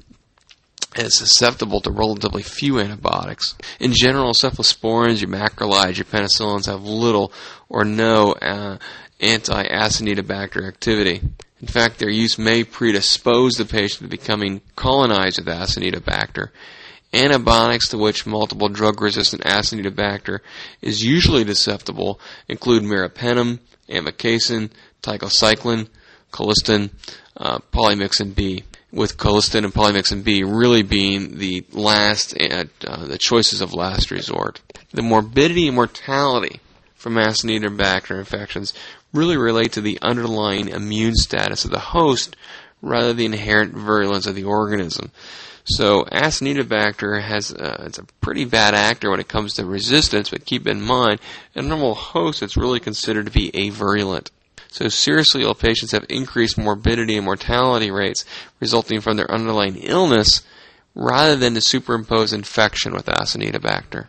[0.97, 3.55] as susceptible to relatively few antibiotics.
[3.79, 7.33] In general, cephalosporins, your macrolides, your penicillins have little
[7.69, 8.79] or no uh,
[9.21, 11.21] anti-acinetobacter activity.
[11.61, 16.49] In fact, their use may predispose the patient to becoming colonized with Acinetobacter
[17.13, 20.41] Antibiotics to which multiple drug-resistant Acinetobacter
[20.81, 23.59] is usually susceptible include meropenem,
[23.89, 24.71] amikacin,
[25.03, 25.89] tigecycline,
[26.33, 26.91] colistin,
[27.37, 28.63] uh, polymyxin B.
[28.93, 34.11] with colistin and polymyxin B really being the last, uh, uh, the choices of last
[34.11, 34.61] resort.
[34.93, 36.61] The morbidity and mortality
[36.95, 38.75] from Acinetobacter infections
[39.13, 42.37] really relate to the underlying immune status of the host
[42.83, 45.11] rather than the inherent virulence of the organism.
[45.65, 50.45] So Acinetobacter has uh, it's a pretty bad actor when it comes to resistance, but
[50.45, 51.21] keep in mind,
[51.55, 54.31] in a normal host, it's really considered to be avirulent.
[54.69, 58.25] So seriously ill patients have increased morbidity and mortality rates
[58.61, 60.43] resulting from their underlying illness
[60.95, 64.09] rather than the superimposed infection with Acinetobacter.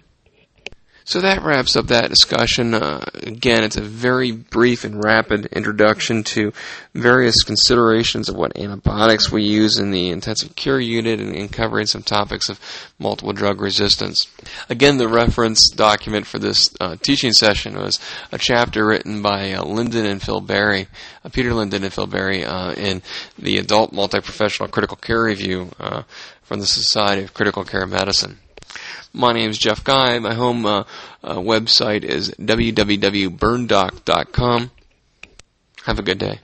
[1.03, 2.73] So that wraps up that discussion.
[2.73, 6.53] Uh, again, it's a very brief and rapid introduction to
[6.93, 11.87] various considerations of what antibiotics we use in the intensive care unit and, and covering
[11.87, 12.59] some topics of
[12.99, 14.27] multiple drug resistance.
[14.69, 17.99] Again, the reference document for this uh, teaching session was
[18.31, 20.87] a chapter written by uh, Linden and Phil Berry,
[21.25, 23.01] uh, Peter Linden and Phil Berry, uh, in
[23.39, 26.03] the Adult Multi-Professional Critical Care Review uh,
[26.43, 28.37] from the Society of Critical Care Medicine.
[29.13, 30.17] My name is Jeff Guy.
[30.19, 30.85] My home uh,
[31.23, 34.71] uh, website is www.burndoc.com.
[35.83, 36.39] Have a good day.